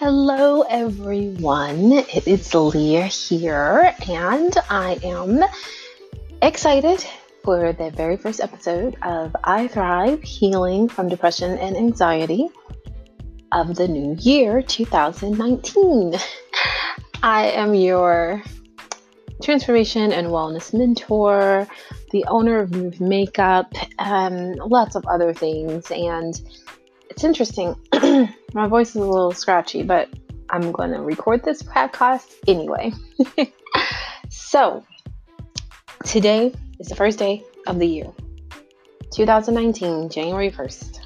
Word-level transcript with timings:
Hello, 0.00 0.62
everyone. 0.62 1.92
It 1.92 2.26
is 2.26 2.54
Leah 2.54 3.04
here, 3.04 3.94
and 4.08 4.56
I 4.70 4.98
am 5.02 5.44
excited 6.40 7.04
for 7.44 7.74
the 7.74 7.90
very 7.90 8.16
first 8.16 8.40
episode 8.40 8.96
of 9.02 9.36
I 9.44 9.68
Thrive 9.68 10.22
Healing 10.22 10.88
from 10.88 11.10
Depression 11.10 11.58
and 11.58 11.76
Anxiety 11.76 12.48
of 13.52 13.76
the 13.76 13.88
new 13.88 14.16
year 14.18 14.62
2019. 14.62 16.14
I 17.22 17.50
am 17.50 17.74
your 17.74 18.42
transformation 19.42 20.14
and 20.14 20.28
wellness 20.28 20.72
mentor, 20.72 21.68
the 22.10 22.24
owner 22.24 22.60
of 22.60 22.70
Move 22.70 23.02
Makeup, 23.02 23.74
um, 23.98 24.54
lots 24.54 24.96
of 24.96 25.04
other 25.06 25.34
things, 25.34 25.90
and 25.90 26.40
it's 27.20 27.24
interesting. 27.26 27.76
My 28.54 28.66
voice 28.66 28.90
is 28.90 28.96
a 28.96 29.00
little 29.00 29.32
scratchy, 29.32 29.82
but 29.82 30.08
I'm 30.48 30.72
going 30.72 30.90
to 30.92 31.02
record 31.02 31.44
this 31.44 31.62
podcast 31.62 32.32
anyway. 32.48 32.92
so, 34.30 34.82
today 36.06 36.54
is 36.78 36.88
the 36.88 36.96
first 36.96 37.18
day 37.18 37.44
of 37.66 37.78
the 37.78 37.86
year 37.86 38.10
2019, 39.12 40.08
January 40.08 40.50
1st. 40.50 40.98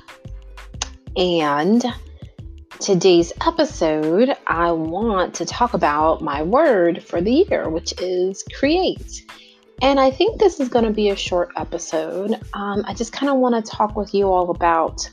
And 1.17 1.85
today's 2.79 3.33
episode, 3.45 4.37
I 4.47 4.71
want 4.71 5.35
to 5.35 5.45
talk 5.45 5.75
about 5.75 6.23
my 6.23 6.45
word 6.45 7.03
for 7.03 7.21
the 7.21 7.45
year, 7.49 7.69
which 7.69 7.93
is 8.01 8.45
create. 8.57 9.29
And 9.83 9.99
I 9.99 10.13
think 10.13 10.39
this 10.39 10.61
is 10.61 10.69
going 10.69 10.85
to 10.85 10.93
be 10.93 11.11
a 11.11 11.17
short 11.17 11.51
episode. 11.57 12.41
Um, 12.53 12.85
I 12.87 12.95
just 12.95 13.13
kind 13.13 13.31
of 13.31 13.39
want 13.39 13.57
to 13.57 13.69
talk 13.69 13.97
with 13.97 14.15
you 14.15 14.31
all 14.31 14.51
about 14.51 15.11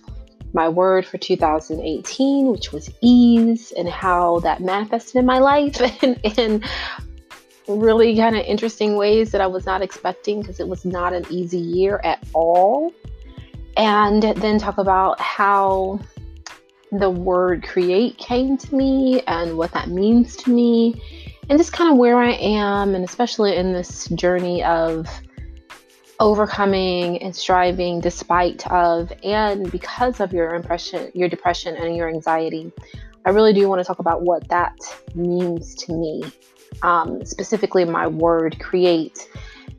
my 0.53 0.69
word 0.69 1.05
for 1.05 1.17
2018, 1.17 2.47
which 2.51 2.71
was 2.71 2.89
ease, 3.01 3.71
and 3.71 3.87
how 3.87 4.39
that 4.39 4.61
manifested 4.61 5.15
in 5.17 5.25
my 5.25 5.39
life 5.39 5.79
in, 6.03 6.15
in 6.37 6.63
really 7.67 8.15
kind 8.15 8.35
of 8.35 8.45
interesting 8.45 8.95
ways 8.95 9.31
that 9.31 9.41
I 9.41 9.47
was 9.47 9.65
not 9.65 9.81
expecting 9.81 10.41
because 10.41 10.59
it 10.59 10.67
was 10.67 10.85
not 10.85 11.13
an 11.13 11.25
easy 11.29 11.59
year 11.59 12.01
at 12.03 12.23
all. 12.33 12.93
And 13.77 14.21
then 14.23 14.59
talk 14.59 14.77
about 14.77 15.19
how 15.19 15.99
the 16.91 17.09
word 17.09 17.63
create 17.63 18.17
came 18.17 18.57
to 18.57 18.75
me 18.75 19.21
and 19.21 19.57
what 19.57 19.71
that 19.71 19.89
means 19.89 20.35
to 20.37 20.51
me, 20.51 21.01
and 21.49 21.57
just 21.57 21.71
kind 21.71 21.89
of 21.89 21.97
where 21.97 22.17
I 22.17 22.31
am, 22.31 22.95
and 22.95 23.05
especially 23.05 23.55
in 23.55 23.71
this 23.71 24.07
journey 24.09 24.63
of 24.63 25.07
overcoming 26.21 27.19
and 27.23 27.35
striving 27.35 27.99
despite 27.99 28.65
of 28.67 29.11
and 29.23 29.71
because 29.71 30.19
of 30.19 30.31
your 30.31 30.53
impression 30.53 31.11
your 31.15 31.27
depression 31.27 31.75
and 31.75 31.95
your 31.95 32.07
anxiety. 32.07 32.71
I 33.25 33.31
really 33.31 33.53
do 33.53 33.67
want 33.67 33.81
to 33.81 33.83
talk 33.83 33.97
about 33.97 34.21
what 34.21 34.47
that 34.49 34.77
means 35.15 35.73
to 35.75 35.93
me. 35.93 36.23
Um, 36.83 37.25
specifically 37.25 37.85
my 37.85 38.05
word 38.05 38.59
create 38.59 39.27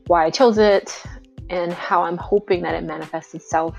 why 0.07 0.25
i 0.25 0.29
chose 0.29 0.57
it 0.57 1.01
and 1.49 1.71
how 1.71 2.03
i'm 2.03 2.17
hoping 2.17 2.61
that 2.63 2.75
it 2.75 2.83
manifests 2.83 3.33
itself 3.33 3.77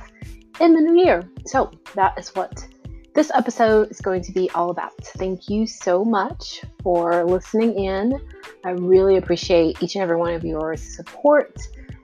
in 0.59 0.73
the 0.75 0.81
new 0.81 1.05
year. 1.05 1.29
So 1.45 1.70
that 1.95 2.19
is 2.19 2.35
what 2.35 2.67
this 3.15 3.31
episode 3.35 3.91
is 3.91 4.01
going 4.01 4.23
to 4.23 4.33
be 4.33 4.51
all 4.51 4.70
about. 4.70 4.97
Thank 5.05 5.51
you 5.51 5.67
so 5.67 6.03
much 6.03 6.62
for 6.83 7.25
listening 7.25 7.79
in. 7.79 8.20
I 8.65 8.70
really 8.70 9.19
appreciate 9.19 9.83
each 9.83 9.97
and 9.97 10.03
every 10.03 10.17
one 10.17 10.33
of 10.33 10.45
your 10.45 10.77
support 10.77 11.59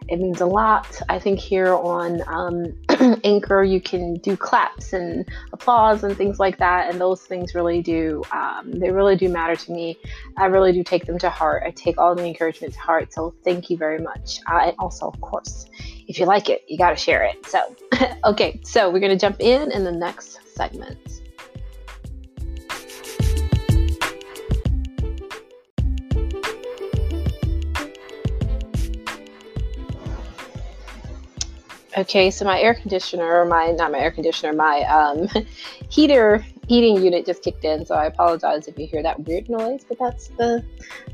it 0.09 0.19
means 0.19 0.41
a 0.41 0.47
lot. 0.47 1.01
I 1.09 1.19
think 1.19 1.39
here 1.39 1.75
on 1.75 2.23
um, 2.27 3.20
Anchor, 3.25 3.62
you 3.62 3.81
can 3.81 4.15
do 4.15 4.37
claps 4.37 4.93
and 4.93 5.29
applause 5.53 6.03
and 6.05 6.17
things 6.17 6.39
like 6.39 6.59
that, 6.59 6.91
and 6.91 7.01
those 7.01 7.23
things 7.23 7.55
really 7.55 7.83
do 7.83 8.23
um, 8.33 8.73
they 8.73 8.91
really 8.91 9.17
do 9.17 9.28
matter 9.28 9.56
to 9.56 9.73
me. 9.73 9.98
I 10.37 10.47
really 10.47 10.72
do 10.72 10.83
take 10.83 11.06
them 11.06 11.19
to 11.19 11.31
heart. 11.31 11.62
I 11.66 11.71
take 11.71 11.99
all 11.99 12.15
the 12.15 12.25
encouragement 12.25 12.75
to 12.75 12.81
heart. 12.81 13.12
So 13.12 13.34
thank 13.44 13.71
you 13.71 13.77
very 13.77 13.99
much. 13.99 14.41
Uh, 14.50 14.60
and 14.65 14.75
also, 14.78 15.06
of 15.09 15.21
course, 15.21 15.66
if 16.09 16.19
you 16.19 16.27
like 16.27 16.49
it, 16.49 16.65
you 16.69 16.77
got 16.78 16.91
to 16.91 16.97
share 16.97 17.22
it. 17.25 17.47
So 17.47 17.60
okay, 18.25 18.60
so 18.65 18.91
we're 18.91 19.00
gonna 19.00 19.19
jump 19.19 19.37
in 19.41 19.72
in 19.72 19.84
the 19.84 19.93
next 19.93 20.39
segment. 20.55 21.19
Okay, 31.99 32.31
so 32.31 32.45
my 32.45 32.61
air 32.61 32.75
conditioner, 32.75 33.41
or 33.41 33.45
my 33.47 33.73
not 33.73 33.91
my 33.91 33.99
air 33.99 34.12
conditioner, 34.12 34.53
my 34.53 34.83
um, 34.83 35.28
heater 35.89 36.45
heating 36.69 37.03
unit 37.03 37.27
just 37.27 37.43
kicked 37.43 37.65
in. 37.65 37.84
So 37.84 37.97
I 37.97 38.06
apologize 38.06 38.69
if 38.69 38.78
you 38.78 38.87
hear 38.87 39.03
that 39.03 39.19
weird 39.27 39.49
noise, 39.49 39.84
but 39.89 39.99
that's 39.99 40.28
the 40.28 40.65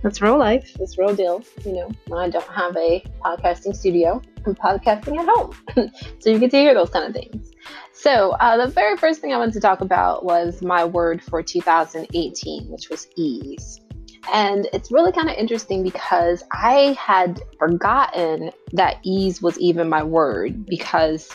that's 0.03 0.21
real 0.21 0.39
life. 0.39 0.75
That's 0.79 0.99
real 0.99 1.15
deal. 1.15 1.43
You 1.65 1.73
know, 1.73 2.19
I 2.19 2.29
don't 2.29 2.47
have 2.49 2.77
a 2.77 3.03
podcasting 3.25 3.75
studio. 3.75 4.21
I'm 4.45 4.55
podcasting 4.55 5.19
at 5.19 5.27
home, 5.27 5.91
so 6.19 6.31
you 6.31 6.39
get 6.39 6.51
to 6.51 6.59
hear 6.59 6.75
those 6.75 6.91
kind 6.91 7.07
of 7.07 7.15
things. 7.15 7.53
So 7.95 8.33
uh, 8.33 8.67
the 8.67 8.71
very 8.71 8.99
first 8.99 9.23
thing 9.23 9.33
I 9.33 9.39
wanted 9.39 9.55
to 9.55 9.61
talk 9.61 9.81
about 9.81 10.27
was 10.27 10.61
my 10.61 10.85
word 10.85 11.23
for 11.23 11.43
2018, 11.43 12.69
which 12.69 12.91
was 12.91 13.09
ease. 13.17 13.81
And 14.33 14.69
it's 14.73 14.91
really 14.91 15.13
kind 15.13 15.29
of 15.29 15.37
interesting 15.37 15.83
because 15.83 16.43
I 16.53 16.97
had 16.99 17.41
forgotten 17.59 18.51
that 18.73 18.99
ease 19.03 19.41
was 19.41 19.59
even 19.59 19.89
my 19.89 20.03
word 20.03 20.67
because 20.67 21.31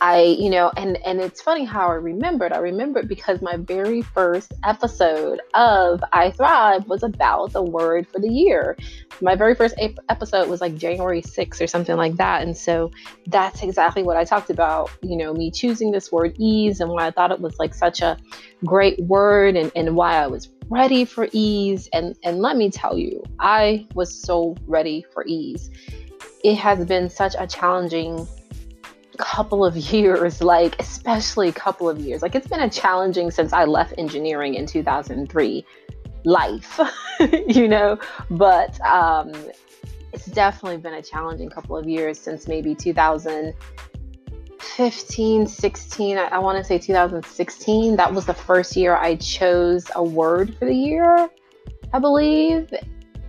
I, 0.00 0.22
you 0.38 0.50
know, 0.50 0.70
and 0.76 0.98
and 1.06 1.20
it's 1.20 1.40
funny 1.40 1.64
how 1.64 1.88
I 1.88 1.94
remembered. 1.94 2.52
I 2.52 2.58
remembered 2.58 3.08
because 3.08 3.40
my 3.40 3.56
very 3.56 4.02
first 4.02 4.52
episode 4.64 5.40
of 5.54 6.02
I 6.12 6.30
Thrive 6.30 6.86
was 6.88 7.02
about 7.02 7.52
the 7.52 7.62
word 7.62 8.08
for 8.08 8.18
the 8.18 8.28
year. 8.28 8.76
My 9.20 9.34
very 9.34 9.54
first 9.54 9.74
ap- 9.80 9.98
episode 10.08 10.48
was 10.48 10.60
like 10.60 10.76
January 10.76 11.22
6th 11.22 11.60
or 11.60 11.66
something 11.66 11.96
like 11.96 12.16
that. 12.16 12.42
And 12.42 12.56
so 12.56 12.90
that's 13.26 13.62
exactly 13.62 14.02
what 14.02 14.16
I 14.16 14.24
talked 14.24 14.50
about, 14.50 14.90
you 15.02 15.16
know, 15.16 15.32
me 15.32 15.50
choosing 15.50 15.92
this 15.92 16.10
word 16.10 16.34
ease 16.38 16.80
and 16.80 16.90
why 16.90 17.06
I 17.06 17.10
thought 17.10 17.30
it 17.30 17.40
was 17.40 17.58
like 17.58 17.74
such 17.74 18.02
a 18.02 18.16
great 18.64 18.98
word 19.00 19.56
and, 19.56 19.70
and 19.76 19.94
why 19.94 20.16
I 20.16 20.26
was 20.26 20.46
ready 20.70 21.04
for 21.04 21.28
ease. 21.32 21.88
And, 21.92 22.16
and 22.24 22.40
let 22.40 22.56
me 22.56 22.70
tell 22.70 22.98
you, 22.98 23.22
I 23.40 23.86
was 23.94 24.14
so 24.14 24.56
ready 24.66 25.04
for 25.12 25.24
ease. 25.26 25.70
It 26.42 26.56
has 26.56 26.84
been 26.86 27.08
such 27.08 27.34
a 27.38 27.46
challenging 27.46 28.26
couple 29.18 29.64
of 29.64 29.76
years, 29.92 30.42
like, 30.42 30.80
especially 30.80 31.48
a 31.48 31.52
couple 31.52 31.88
of 31.88 31.98
years. 31.98 32.22
Like, 32.22 32.34
it's 32.34 32.46
been 32.46 32.60
a 32.60 32.70
challenging 32.70 33.30
since 33.30 33.52
I 33.52 33.64
left 33.64 33.94
engineering 33.98 34.54
in 34.54 34.66
2003 34.66 35.64
life, 36.24 36.80
you 37.48 37.68
know, 37.68 37.98
but 38.30 38.80
um, 38.80 39.32
it's 40.12 40.26
definitely 40.26 40.78
been 40.78 40.94
a 40.94 41.02
challenging 41.02 41.50
couple 41.50 41.76
of 41.76 41.88
years 41.88 42.18
since 42.18 42.48
maybe 42.48 42.74
2000 42.74 43.52
15, 44.60 45.46
16, 45.46 46.18
I, 46.18 46.24
I 46.24 46.38
want 46.38 46.58
to 46.58 46.64
say 46.64 46.78
2016. 46.78 47.96
That 47.96 48.12
was 48.12 48.26
the 48.26 48.34
first 48.34 48.76
year 48.76 48.96
I 48.96 49.16
chose 49.16 49.90
a 49.94 50.02
word 50.02 50.56
for 50.58 50.64
the 50.64 50.74
year, 50.74 51.28
I 51.92 51.98
believe. 51.98 52.72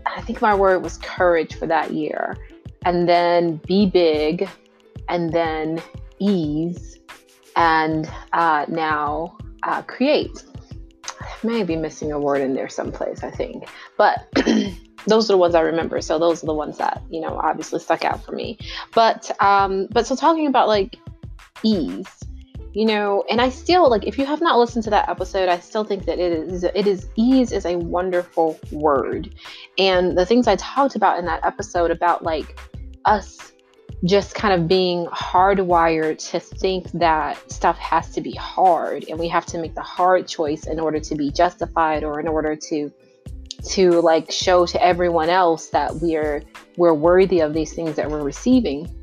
I 0.06 0.22
think 0.22 0.42
my 0.42 0.56
word 0.56 0.84
was 0.84 0.98
courage 0.98 1.56
for 1.56 1.68
that 1.68 1.94
year. 1.94 2.38
And 2.86 3.10
then 3.10 3.58
be 3.68 3.88
big, 3.88 4.48
and 5.10 5.34
then 5.34 5.82
ease, 6.20 7.00
and 7.56 8.10
uh, 8.34 8.66
now 8.68 9.38
uh, 9.64 9.82
create. 9.84 10.44
I 11.20 11.28
may 11.44 11.64
be 11.64 11.76
missing 11.76 12.12
a 12.12 12.20
word 12.20 12.42
in 12.42 12.54
there 12.54 12.70
someplace, 12.70 13.24
I 13.24 13.32
think. 13.32 13.68
But 13.98 14.28
those 15.08 15.30
are 15.30 15.34
the 15.34 15.38
ones 15.38 15.56
I 15.56 15.62
remember. 15.62 16.02
So 16.02 16.20
those 16.20 16.44
are 16.44 16.48
the 16.48 16.54
ones 16.54 16.78
that, 16.78 17.02
you 17.10 17.22
know, 17.22 17.40
obviously 17.40 17.80
stuck 17.80 18.06
out 18.06 18.24
for 18.24 18.34
me. 18.34 18.58
But 18.94 19.32
um, 19.42 19.88
but 19.92 20.06
so 20.06 20.16
talking 20.16 20.48
about 20.48 20.68
like 20.68 20.98
ease 21.66 22.08
you 22.76 22.86
know 22.86 23.24
and 23.30 23.42
i 23.42 23.50
still 23.50 23.90
like 23.90 24.06
if 24.06 24.18
you 24.18 24.26
have 24.26 24.42
not 24.42 24.60
listened 24.60 24.84
to 24.84 24.90
that 24.90 25.08
episode 25.10 25.50
i 25.50 25.58
still 25.58 25.84
think 25.84 26.06
that 26.06 26.20
it 26.20 26.32
is 26.34 26.64
it 26.64 26.86
is 26.86 27.08
ease 27.16 27.52
is 27.52 27.66
a 27.66 27.78
wonderful 27.78 28.60
word. 28.72 29.34
And 29.78 30.18
the 30.18 30.26
things 30.26 30.48
i 30.48 30.58
talked 30.58 30.96
about 30.96 31.18
in 31.18 31.26
that 31.26 31.44
episode 31.44 31.90
about 31.90 32.24
like 32.24 32.60
us 33.06 33.54
just 34.04 34.36
kind 34.36 34.54
of 34.60 34.68
being 34.68 35.06
hardwired 35.08 36.18
to 36.32 36.40
think 36.40 36.92
that 36.92 37.52
stuff 37.52 37.78
has 37.78 38.12
to 38.12 38.22
be 38.22 38.34
hard 38.34 39.06
and 39.10 39.18
we 39.18 39.28
have 39.30 39.46
to 39.46 39.58
make 39.58 39.74
the 39.74 39.82
hard 39.82 40.28
choice 40.28 40.68
in 40.68 40.80
order 40.80 41.00
to 41.00 41.16
be 41.16 41.32
justified 41.32 42.04
or 42.04 42.20
in 42.20 42.28
order 42.28 42.56
to 42.56 42.92
to 43.64 44.02
like 44.02 44.30
show 44.30 44.66
to 44.66 44.84
everyone 44.84 45.30
else 45.30 45.70
that 45.70 45.96
we're 45.96 46.44
we're 46.76 46.94
worthy 46.94 47.40
of 47.40 47.54
these 47.54 47.74
things 47.74 47.96
that 47.96 48.12
we're 48.12 48.24
receiving 48.24 48.94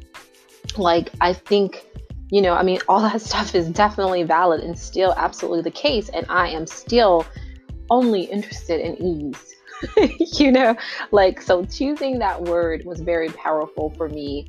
like 0.77 1.11
i 1.21 1.33
think 1.33 1.85
you 2.33 2.41
know, 2.41 2.55
I 2.55 2.63
mean, 2.63 2.81
all 2.89 3.03
that 3.03 3.21
stuff 3.31 3.55
is 3.55 3.69
definitely 3.69 4.25
valid 4.25 4.63
and 4.63 4.77
still 4.77 5.15
absolutely 5.17 5.63
the 5.63 5.71
case. 5.71 6.09
And 6.09 6.27
I 6.29 6.49
am 6.49 6.67
still 6.67 7.25
only 7.91 8.23
interested 8.23 8.81
in 8.81 9.01
ease. 9.01 9.55
you 10.39 10.51
know, 10.51 10.75
like, 11.11 11.43
so 11.43 11.65
choosing 11.65 12.19
that 12.21 12.43
word 12.43 12.85
was 12.85 13.01
very 13.01 13.29
powerful 13.29 13.91
for 13.97 14.09
me 14.09 14.47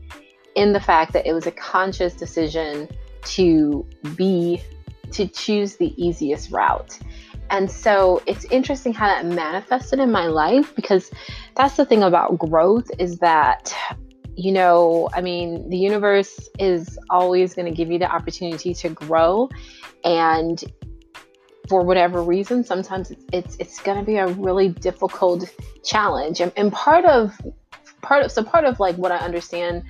in 0.56 0.72
the 0.72 0.80
fact 0.80 1.12
that 1.14 1.28
it 1.28 1.34
was 1.34 1.46
a 1.46 1.52
conscious 1.52 2.14
decision 2.14 2.88
to 3.24 3.86
be, 4.16 4.62
to 5.12 5.28
choose 5.28 5.76
the 5.76 5.94
easiest 6.02 6.52
route. 6.52 6.98
And 7.50 7.70
so 7.70 8.22
it's 8.26 8.46
interesting 8.46 8.94
how 8.94 9.08
that 9.08 9.26
manifested 9.26 10.00
in 10.00 10.12
my 10.12 10.28
life 10.28 10.74
because 10.76 11.12
that's 11.56 11.76
the 11.76 11.86
thing 11.86 12.04
about 12.04 12.38
growth 12.38 12.90
is 12.98 13.18
that 13.18 13.76
you 14.36 14.52
know, 14.52 15.10
I 15.14 15.22
mean, 15.22 15.70
the 15.70 15.78
universe 15.78 16.50
is 16.60 16.98
always 17.10 17.54
going 17.54 17.66
to 17.66 17.72
give 17.72 17.92
you 17.92 18.00
the 18.00 18.12
opportunity 18.12 18.74
to 18.74 18.90
grow 18.90 19.50
and 20.04 20.64
for 21.70 21.84
whatever 21.84 22.22
reason, 22.22 22.64
sometimes 22.64 23.12
it's 23.12 23.24
it's, 23.32 23.56
it's 23.58 23.80
going 23.80 23.98
to 23.98 24.04
be 24.04 24.18
a 24.18 24.28
really 24.28 24.70
difficult 24.70 25.50
challenge. 25.84 26.42
And, 26.42 26.52
and 26.58 26.72
part 26.72 27.06
of 27.06 27.40
part 28.02 28.26
of 28.26 28.32
so 28.32 28.44
part 28.44 28.66
of 28.66 28.80
like 28.80 28.96
what 28.98 29.12
I 29.12 29.18
understand 29.18 29.84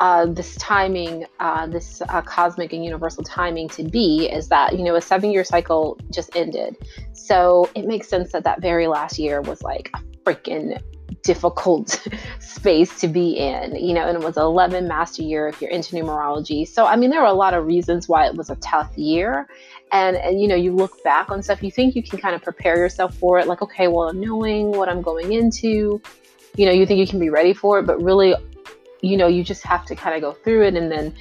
uh, 0.00 0.26
this 0.26 0.56
timing, 0.56 1.26
uh, 1.38 1.66
this 1.66 2.02
uh, 2.02 2.22
cosmic 2.22 2.72
and 2.72 2.84
universal 2.84 3.22
timing 3.22 3.68
to 3.68 3.84
be 3.84 4.28
is 4.32 4.48
that, 4.48 4.76
you 4.76 4.84
know, 4.84 4.96
a 4.96 5.00
seven 5.00 5.30
year 5.30 5.44
cycle 5.44 5.98
just 6.10 6.34
ended. 6.34 6.76
So 7.12 7.70
it 7.74 7.86
makes 7.86 8.08
sense 8.08 8.32
that 8.32 8.44
that 8.44 8.60
very 8.60 8.86
last 8.86 9.18
year 9.18 9.40
was 9.40 9.62
like 9.62 9.90
a 9.94 9.98
freaking 10.24 10.80
difficult 11.22 12.06
space 12.40 13.00
to 13.00 13.08
be 13.08 13.38
in, 13.38 13.76
you 13.76 13.94
know, 13.94 14.06
and 14.06 14.16
it 14.16 14.24
was 14.24 14.36
11 14.36 14.88
master 14.88 15.22
year 15.22 15.48
if 15.48 15.60
you're 15.60 15.70
into 15.70 15.94
numerology. 15.96 16.66
So, 16.66 16.86
I 16.86 16.96
mean, 16.96 17.10
there 17.10 17.20
were 17.20 17.26
a 17.26 17.32
lot 17.32 17.54
of 17.54 17.66
reasons 17.66 18.08
why 18.08 18.26
it 18.26 18.34
was 18.34 18.50
a 18.50 18.56
tough 18.56 18.96
year. 18.96 19.48
And, 19.92 20.16
and, 20.16 20.40
you 20.40 20.48
know, 20.48 20.54
you 20.54 20.74
look 20.74 21.02
back 21.04 21.30
on 21.30 21.42
stuff, 21.42 21.62
you 21.62 21.70
think 21.70 21.94
you 21.94 22.02
can 22.02 22.18
kind 22.18 22.34
of 22.34 22.42
prepare 22.42 22.76
yourself 22.76 23.14
for 23.16 23.38
it. 23.38 23.46
Like, 23.46 23.60
okay, 23.62 23.88
well, 23.88 24.12
knowing 24.12 24.70
what 24.70 24.88
I'm 24.88 25.02
going 25.02 25.32
into, 25.32 26.00
you 26.56 26.66
know, 26.66 26.72
you 26.72 26.86
think 26.86 26.98
you 26.98 27.06
can 27.06 27.20
be 27.20 27.28
ready 27.28 27.52
for 27.52 27.78
it, 27.78 27.86
but 27.86 28.02
really 28.02 28.34
you 29.02 29.16
know, 29.16 29.26
you 29.26 29.44
just 29.44 29.64
have 29.64 29.84
to 29.86 29.94
kind 29.94 30.14
of 30.14 30.22
go 30.22 30.32
through 30.32 30.64
it 30.64 30.76
and 30.76 30.90
then 30.90 31.14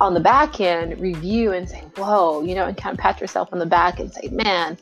on 0.00 0.12
the 0.12 0.20
back 0.20 0.60
end 0.60 1.00
review 1.00 1.52
and 1.52 1.68
say, 1.68 1.82
whoa, 1.96 2.42
you 2.42 2.54
know, 2.54 2.66
and 2.66 2.76
kind 2.76 2.92
of 2.92 3.00
pat 3.00 3.20
yourself 3.20 3.48
on 3.52 3.58
the 3.58 3.66
back 3.66 3.98
and 3.98 4.12
say, 4.12 4.28
man, 4.28 4.76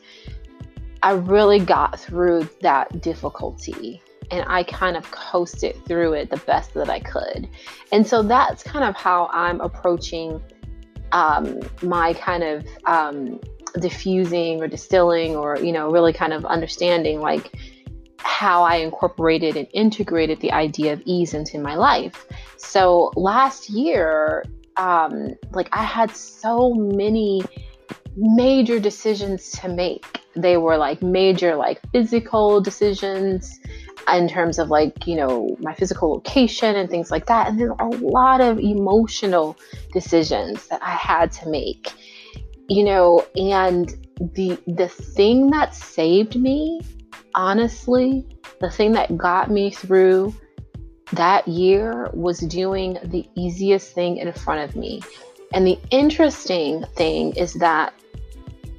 I 1.01 1.13
really 1.13 1.59
got 1.59 1.99
through 1.99 2.49
that 2.61 3.01
difficulty 3.01 4.01
and 4.31 4.45
I 4.47 4.63
kind 4.63 4.97
of 4.97 5.09
coasted 5.11 5.83
through 5.85 6.13
it 6.13 6.29
the 6.29 6.37
best 6.37 6.73
that 6.73 6.89
I 6.89 6.99
could. 6.99 7.47
And 7.91 8.05
so 8.05 8.23
that's 8.23 8.63
kind 8.63 8.85
of 8.85 8.95
how 8.95 9.29
I'm 9.31 9.61
approaching 9.61 10.41
um, 11.11 11.59
my 11.81 12.13
kind 12.13 12.43
of 12.43 12.65
um, 12.85 13.39
diffusing 13.79 14.61
or 14.61 14.67
distilling 14.67 15.35
or, 15.35 15.57
you 15.57 15.71
know, 15.71 15.91
really 15.91 16.13
kind 16.13 16.33
of 16.33 16.45
understanding 16.45 17.19
like, 17.19 17.51
how 18.25 18.63
I 18.63 18.77
incorporated 18.77 19.55
and 19.55 19.67
integrated 19.71 20.41
the 20.41 20.51
idea 20.51 20.91
of 20.91 21.01
ease 21.05 21.33
into 21.33 21.59
my 21.59 21.75
life. 21.75 22.25
So 22.57 23.11
last 23.15 23.69
year, 23.69 24.43
um, 24.77 25.35
like 25.51 25.69
I 25.71 25.83
had 25.83 26.11
so 26.11 26.73
many 26.73 27.43
major 28.17 28.79
decisions 28.79 29.51
to 29.51 29.69
make. 29.69 30.19
They 30.35 30.57
were 30.57 30.75
like 30.75 31.01
major, 31.01 31.55
like 31.55 31.79
physical 31.93 32.59
decisions 32.59 33.59
in 34.11 34.27
terms 34.27 34.59
of 34.59 34.69
like, 34.69 35.07
you 35.07 35.15
know, 35.15 35.55
my 35.59 35.73
physical 35.73 36.13
location 36.13 36.75
and 36.75 36.89
things 36.89 37.11
like 37.11 37.25
that. 37.27 37.47
And 37.47 37.59
then 37.59 37.69
a 37.79 37.87
lot 37.87 38.41
of 38.41 38.59
emotional 38.59 39.57
decisions 39.93 40.67
that 40.67 40.81
I 40.83 40.91
had 40.91 41.31
to 41.33 41.49
make, 41.49 41.91
you 42.69 42.83
know, 42.83 43.25
and 43.35 43.89
the 44.33 44.57
the 44.67 44.87
thing 44.87 45.49
that 45.51 45.75
saved 45.75 46.39
me 46.39 46.81
honestly, 47.35 48.25
the 48.61 48.69
thing 48.69 48.93
that 48.93 49.15
got 49.17 49.51
me 49.51 49.69
through 49.69 50.33
that 51.11 51.47
year 51.47 52.09
was 52.13 52.39
doing 52.39 52.97
the 53.03 53.27
easiest 53.35 53.93
thing 53.93 54.17
in 54.17 54.31
front 54.33 54.67
of 54.67 54.75
me. 54.75 55.01
And 55.53 55.67
the 55.67 55.77
interesting 55.91 56.83
thing 56.95 57.35
is 57.35 57.53
that 57.55 57.93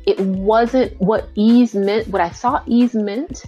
it 0.07 0.19
wasn't 0.19 0.99
what 1.01 1.29
ease 1.35 1.75
meant, 1.75 2.09
what 2.09 2.21
I 2.21 2.29
thought 2.29 2.65
ease 2.67 2.95
meant 2.95 3.45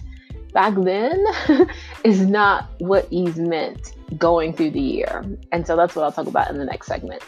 back 0.53 0.73
then 0.75 1.25
is 2.03 2.21
not 2.21 2.69
what 2.79 3.07
ease 3.09 3.37
meant 3.37 3.93
going 4.17 4.53
through 4.53 4.71
the 4.71 4.81
year. 4.81 5.23
And 5.51 5.65
so 5.65 5.75
that's 5.75 5.95
what 5.95 6.03
I'll 6.03 6.11
talk 6.11 6.27
about 6.27 6.49
in 6.49 6.57
the 6.57 6.65
next 6.65 6.87
segment. 6.87 7.23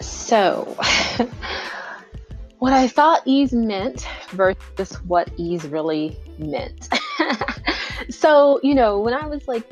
So, 0.00 0.76
what 2.58 2.74
I 2.74 2.86
thought 2.86 3.22
ease 3.24 3.54
meant 3.54 4.06
versus 4.32 5.02
what 5.04 5.30
ease 5.38 5.64
really 5.64 6.18
meant. 6.38 6.88
so, 8.10 8.60
you 8.62 8.74
know, 8.74 8.98
when 8.98 9.14
I 9.14 9.26
was 9.26 9.48
like 9.48 9.64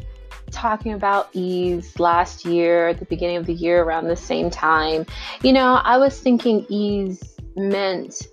talking 0.56 0.92
about 0.94 1.28
ease 1.32 2.00
last 2.00 2.44
year, 2.44 2.88
at 2.88 2.98
the 2.98 3.04
beginning 3.04 3.36
of 3.36 3.46
the 3.46 3.54
year, 3.54 3.82
around 3.82 4.08
the 4.08 4.16
same 4.16 4.50
time, 4.50 5.06
you 5.42 5.52
know, 5.52 5.74
I 5.84 5.98
was 5.98 6.18
thinking 6.18 6.66
ease 6.68 7.22
meant, 7.54 8.26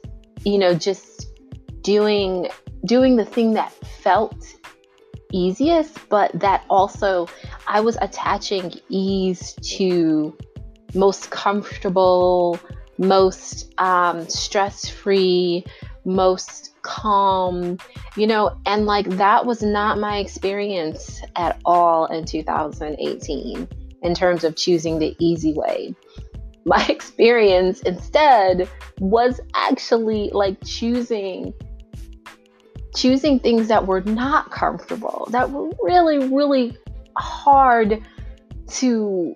you 0.46 0.58
know, 0.58 0.74
just 0.74 1.28
doing 1.82 2.48
doing 2.86 3.16
the 3.16 3.26
thing 3.26 3.54
that 3.54 3.72
felt 4.02 4.36
easiest, 5.32 5.98
but 6.10 6.32
that 6.40 6.66
also 6.70 7.28
I 7.68 7.82
was 7.82 7.98
attaching 8.02 8.74
ease 8.90 9.54
to 9.78 10.36
most 10.94 11.30
comfortable, 11.30 12.60
most 12.98 13.74
um, 13.80 14.28
stress 14.30 14.88
free, 14.88 15.66
most 16.06 16.73
calm, 16.84 17.78
you 18.16 18.28
know, 18.28 18.56
and 18.66 18.86
like 18.86 19.10
that 19.12 19.46
was 19.46 19.64
not 19.64 19.98
my 19.98 20.18
experience 20.20 21.22
at 21.36 21.60
all 21.66 22.06
in 22.06 22.26
2018 22.26 23.68
in 24.04 24.14
terms 24.14 24.44
of 24.44 24.56
choosing 24.56 25.00
the 25.00 25.16
easy 25.20 25.54
way. 25.54 25.96
My 26.66 26.86
experience 26.88 27.82
instead 27.82 28.70
was 29.00 29.42
actually 29.54 30.30
like 30.32 30.58
choosing 30.64 31.54
choosing 32.96 33.40
things 33.40 33.68
that 33.68 33.86
were 33.88 34.02
not 34.02 34.52
comfortable, 34.52 35.28
that 35.32 35.50
were 35.50 35.70
really 35.82 36.30
really 36.30 36.78
hard 37.18 38.02
to 38.68 39.36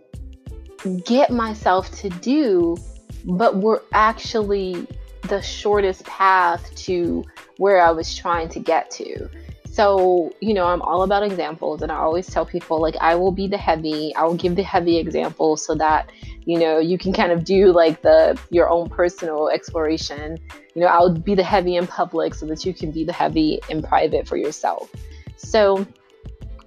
get 1.06 1.32
myself 1.32 1.92
to 1.92 2.10
do, 2.10 2.78
but 3.26 3.58
were 3.58 3.84
actually 3.92 4.88
the 5.28 5.42
shortest 5.42 6.06
path 6.06 6.74
to 6.76 7.24
where 7.58 7.82
I 7.82 7.92
was 7.92 8.16
trying 8.16 8.50
to 8.50 8.60
get 8.60 8.90
to. 8.92 9.30
So, 9.70 10.34
you 10.40 10.56
know, 10.56 10.66
I'm 10.66 10.82
all 10.82 11.04
about 11.04 11.22
examples, 11.22 11.84
and 11.84 11.92
I 11.92 11.98
always 11.98 12.26
tell 12.26 12.46
people, 12.46 12.82
like, 12.82 12.96
I 13.00 13.14
will 13.14 13.32
be 13.32 13.48
the 13.48 13.60
heavy, 13.60 14.16
I 14.16 14.24
will 14.24 14.36
give 14.36 14.56
the 14.56 14.64
heavy 14.64 14.98
example 14.98 15.56
so 15.56 15.76
that, 15.76 16.12
you 16.46 16.58
know, 16.58 16.80
you 16.80 16.98
can 16.98 17.14
kind 17.14 17.32
of 17.32 17.44
do 17.44 17.72
like 17.72 18.02
the 18.02 18.40
your 18.50 18.70
own 18.70 18.90
personal 18.90 19.50
exploration. 19.50 20.38
You 20.74 20.82
know, 20.82 20.88
I'll 20.88 21.14
be 21.14 21.36
the 21.36 21.44
heavy 21.44 21.76
in 21.76 21.86
public 21.86 22.34
so 22.34 22.48
that 22.48 22.66
you 22.66 22.74
can 22.74 22.92
be 22.92 23.04
the 23.04 23.14
heavy 23.14 23.60
in 23.70 23.84
private 23.84 24.28
for 24.28 24.38
yourself. 24.38 24.90
So, 25.36 25.86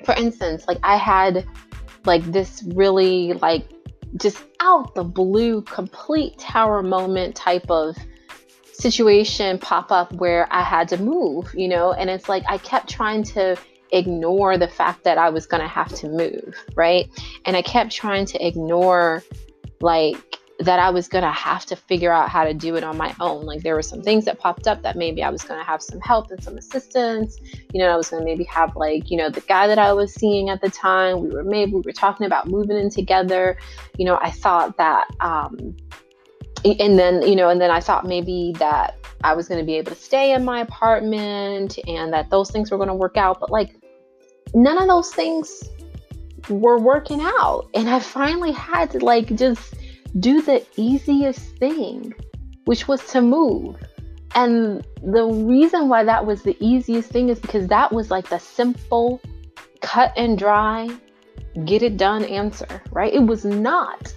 for 0.04 0.14
instance, 0.14 0.68
like, 0.68 0.78
I 0.84 0.96
had 0.96 1.46
like 2.04 2.22
this 2.24 2.62
really 2.74 3.32
like 3.34 3.68
just 4.16 4.44
out 4.60 4.94
the 4.94 5.04
blue, 5.04 5.62
complete 5.62 6.38
tower 6.38 6.82
moment 6.82 7.34
type 7.34 7.68
of 7.70 7.96
situation 8.80 9.58
pop 9.58 9.92
up 9.92 10.12
where 10.14 10.46
I 10.52 10.62
had 10.62 10.88
to 10.88 10.96
move, 10.96 11.52
you 11.54 11.68
know, 11.68 11.92
and 11.92 12.10
it's 12.10 12.28
like 12.28 12.44
I 12.48 12.58
kept 12.58 12.88
trying 12.88 13.22
to 13.24 13.56
ignore 13.92 14.56
the 14.56 14.68
fact 14.68 15.04
that 15.04 15.18
I 15.18 15.30
was 15.30 15.46
going 15.46 15.62
to 15.62 15.68
have 15.68 15.92
to 15.96 16.08
move, 16.08 16.54
right? 16.74 17.08
And 17.44 17.56
I 17.56 17.62
kept 17.62 17.92
trying 17.92 18.26
to 18.26 18.46
ignore 18.46 19.22
like 19.80 20.16
that 20.60 20.78
I 20.78 20.90
was 20.90 21.08
going 21.08 21.24
to 21.24 21.30
have 21.30 21.64
to 21.66 21.76
figure 21.76 22.12
out 22.12 22.28
how 22.28 22.44
to 22.44 22.52
do 22.52 22.76
it 22.76 22.84
on 22.84 22.96
my 22.98 23.14
own. 23.18 23.46
Like 23.46 23.62
there 23.62 23.74
were 23.74 23.82
some 23.82 24.02
things 24.02 24.26
that 24.26 24.38
popped 24.38 24.66
up 24.66 24.82
that 24.82 24.94
maybe 24.94 25.22
I 25.22 25.30
was 25.30 25.42
going 25.42 25.58
to 25.58 25.64
have 25.64 25.82
some 25.82 26.00
help 26.00 26.30
and 26.30 26.42
some 26.42 26.58
assistance. 26.58 27.38
You 27.72 27.80
know, 27.80 27.88
I 27.88 27.96
was 27.96 28.10
going 28.10 28.22
to 28.22 28.26
maybe 28.26 28.44
have 28.44 28.76
like, 28.76 29.10
you 29.10 29.16
know, 29.16 29.30
the 29.30 29.40
guy 29.40 29.66
that 29.66 29.78
I 29.78 29.94
was 29.94 30.12
seeing 30.12 30.50
at 30.50 30.60
the 30.60 30.68
time, 30.68 31.22
we 31.22 31.30
were 31.30 31.44
maybe 31.44 31.72
we 31.72 31.80
were 31.80 31.92
talking 31.92 32.26
about 32.26 32.46
moving 32.46 32.76
in 32.76 32.90
together. 32.90 33.56
You 33.96 34.04
know, 34.04 34.18
I 34.20 34.30
thought 34.30 34.76
that 34.76 35.06
um 35.20 35.76
and 36.64 36.98
then, 36.98 37.22
you 37.22 37.36
know, 37.36 37.48
and 37.48 37.60
then 37.60 37.70
I 37.70 37.80
thought 37.80 38.04
maybe 38.06 38.54
that 38.58 38.96
I 39.22 39.34
was 39.34 39.48
going 39.48 39.60
to 39.60 39.66
be 39.66 39.76
able 39.76 39.92
to 39.92 39.98
stay 40.00 40.32
in 40.32 40.44
my 40.44 40.60
apartment 40.60 41.78
and 41.86 42.12
that 42.12 42.30
those 42.30 42.50
things 42.50 42.70
were 42.70 42.76
going 42.76 42.88
to 42.88 42.94
work 42.94 43.16
out, 43.16 43.40
but 43.40 43.50
like 43.50 43.76
none 44.54 44.80
of 44.80 44.88
those 44.88 45.12
things 45.12 45.64
were 46.48 46.78
working 46.78 47.20
out. 47.20 47.68
And 47.74 47.88
I 47.88 48.00
finally 48.00 48.52
had 48.52 48.90
to 48.92 48.98
like 48.98 49.34
just 49.36 49.74
do 50.18 50.42
the 50.42 50.64
easiest 50.76 51.56
thing, 51.56 52.14
which 52.64 52.88
was 52.88 53.06
to 53.08 53.20
move. 53.20 53.76
And 54.34 54.86
the 55.02 55.24
reason 55.24 55.88
why 55.88 56.04
that 56.04 56.24
was 56.24 56.42
the 56.42 56.56
easiest 56.60 57.10
thing 57.10 57.28
is 57.28 57.38
because 57.38 57.66
that 57.68 57.92
was 57.92 58.10
like 58.10 58.28
the 58.28 58.38
simple, 58.38 59.20
cut 59.80 60.12
and 60.16 60.38
dry, 60.38 60.88
get 61.64 61.82
it 61.82 61.96
done 61.96 62.24
answer, 62.24 62.82
right? 62.92 63.12
It 63.12 63.24
was 63.24 63.44
not 63.44 64.12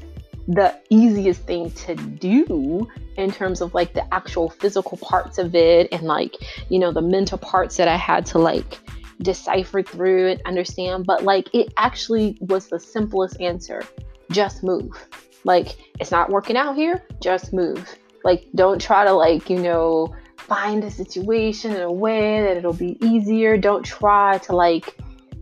the 0.48 0.78
easiest 0.90 1.42
thing 1.44 1.72
to 1.72 1.96
do 1.96 2.88
in 3.18 3.32
terms 3.32 3.62
of 3.62 3.74
like 3.74 3.94
the 3.94 4.14
actual 4.14 4.50
physical 4.50 4.98
parts 4.98 5.38
of 5.38 5.56
it 5.56 5.88
and 5.92 6.04
like, 6.04 6.36
you 6.70 6.80
know, 6.80 6.92
the 6.92 7.02
mental 7.02 7.38
parts 7.38 7.78
that 7.78 7.88
I 7.88 7.96
had 7.96 8.26
to 8.28 8.40
like 8.40 8.80
decipher 9.22 9.82
through 9.82 10.32
and 10.32 10.42
understand, 10.46 11.06
but 11.06 11.24
like 11.24 11.48
it 11.54 11.74
actually 11.78 12.38
was 12.42 12.68
the 12.68 12.80
simplest 12.80 13.40
answer. 13.40 13.84
Just 14.32 14.64
move. 14.64 15.08
Like 15.46 15.78
it's 16.00 16.12
not 16.12 16.30
working 16.30 16.58
out 16.58 16.76
here, 16.76 17.04
just 17.22 17.54
move. 17.54 17.98
Like 18.24 18.46
don't 18.56 18.82
try 18.82 19.06
to 19.06 19.14
like, 19.14 19.50
you 19.50 19.60
know, 19.60 20.14
find 20.38 20.84
a 20.84 20.92
situation 20.92 21.72
in 21.74 21.82
a 21.82 21.92
way 21.92 22.42
that 22.42 22.58
it'll 22.58 22.74
be 22.74 22.98
easier. 23.06 23.58
Don't 23.58 23.84
try 23.84 24.40
to 24.40 24.56
like 24.56 24.98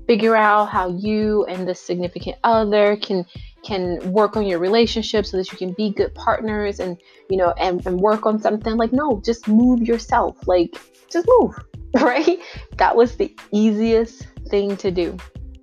figure 0.08 0.36
out 0.36 0.66
how 0.66 0.90
you 0.90 1.46
and 1.46 1.68
the 1.68 1.76
significant 1.76 2.38
other 2.44 2.98
can 2.98 3.26
can 3.64 4.00
work 4.12 4.36
on 4.36 4.46
your 4.46 4.60
relationship 4.60 5.26
so 5.26 5.38
that 5.38 5.52
you 5.52 5.58
can 5.58 5.74
be 5.74 5.92
good 5.92 6.14
partners 6.16 6.80
and 6.80 6.98
you 7.30 7.38
know 7.38 7.54
and, 7.60 7.86
and 7.86 8.00
work 8.00 8.26
on 8.26 8.40
something 8.40 8.76
like 8.76 8.92
no 8.92 9.22
just 9.24 9.48
move 9.48 9.82
yourself. 9.82 10.48
Like 10.48 10.80
just 11.10 11.28
move 11.40 11.56
right? 11.96 12.40
That 12.78 12.96
was 12.96 13.18
the 13.18 13.36
easiest 13.52 14.28
thing 14.48 14.78
to 14.78 14.92
do. 14.92 15.18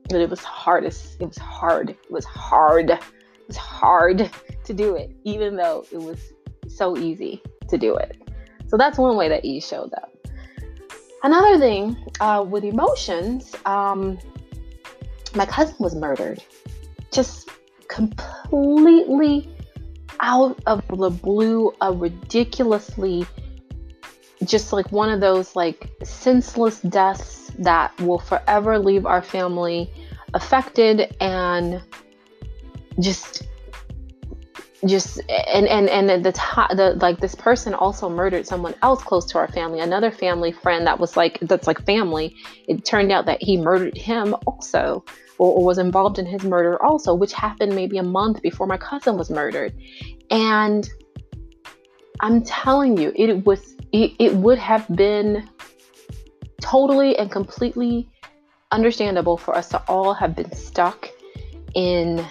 But 0.09 0.21
it 0.21 0.31
was 0.31 0.41
hardest 0.41 1.21
it 1.21 1.27
was 1.27 1.39
hard 1.39 1.91
it 1.91 2.11
was 2.11 2.25
hard 2.25 2.91
it 2.91 3.03
was 3.47 3.57
hard 3.57 4.31
to 4.65 4.75
do 4.75 4.95
it 4.95 5.15
even 5.25 5.57
though 5.57 5.85
it 5.93 5.99
was 5.99 6.33
so 6.67 6.97
easy 6.97 7.43
to 7.69 7.79
do 7.79 7.97
it. 7.97 8.17
So 8.69 8.77
that's 8.77 8.99
one 8.99 9.17
way 9.17 9.29
that 9.29 9.45
e 9.45 9.61
showed 9.61 9.93
up. 9.95 10.15
Another 11.23 11.59
thing 11.59 11.97
uh, 12.21 12.45
with 12.49 12.65
emotions 12.65 13.55
um, 13.67 14.19
my 15.35 15.47
cousin 15.47 15.77
was 15.79 15.95
murdered. 15.95 16.43
Just 17.11 17.51
completely 17.89 19.49
out 20.21 20.61
of 20.67 20.87
the 20.89 21.11
blue, 21.11 21.75
a 21.81 21.93
ridiculously 21.93 23.27
just 24.45 24.73
like 24.73 24.91
one 24.93 25.11
of 25.11 25.21
those 25.21 25.57
like 25.57 25.91
senseless 26.05 26.81
deaths 26.81 27.51
that 27.59 27.99
will 28.01 28.19
forever 28.19 28.79
leave 28.79 29.05
our 29.05 29.23
family 29.23 29.91
affected 30.35 31.15
and 31.21 31.83
just 33.01 33.49
just 34.87 35.19
and 35.29 35.67
and 35.67 35.89
and 35.89 36.25
the 36.25 36.33
the 36.71 36.97
like 37.01 37.19
this 37.19 37.35
person 37.35 37.75
also 37.75 38.09
murdered 38.09 38.47
someone 38.47 38.75
else 38.83 39.03
close 39.03 39.25
to 39.25 39.37
our 39.37 39.49
family 39.49 39.81
another 39.81 40.11
family 40.11 40.53
friend 40.53 40.87
that 40.87 41.01
was 41.01 41.17
like 41.17 41.39
that's 41.43 41.67
like 41.67 41.85
family. 41.85 42.37
It 42.69 42.85
turned 42.85 43.11
out 43.11 43.27
that 43.27 43.43
he 43.43 43.57
murdered 43.57 43.97
him 43.97 44.37
also 44.47 45.05
or, 45.39 45.55
or 45.55 45.65
was 45.65 45.79
involved 45.79 46.19
in 46.19 46.27
his 46.27 46.43
murder 46.45 46.83
also, 46.83 47.15
which 47.15 47.33
happened 47.33 47.75
maybe 47.75 47.99
a 47.99 48.03
month 48.03 48.43
before 48.43 48.67
my 48.67 48.77
cousin 48.77 49.17
was 49.17 49.31
murdered. 49.31 49.73
And 50.31 50.89
I'm 52.21 52.43
telling 52.43 52.99
you, 52.99 53.13
it 53.15 53.47
was 53.47 53.75
it, 53.93 54.13
it 54.19 54.35
would 54.35 54.59
have 54.59 54.87
been 54.95 55.49
totally 56.61 57.17
and 57.17 57.31
completely 57.31 58.11
understandable 58.73 59.37
for 59.37 59.57
us 59.57 59.69
to 59.71 59.83
all 59.89 60.13
have 60.13 60.35
been 60.37 60.53
stuck 60.53 61.09
in 61.75 62.25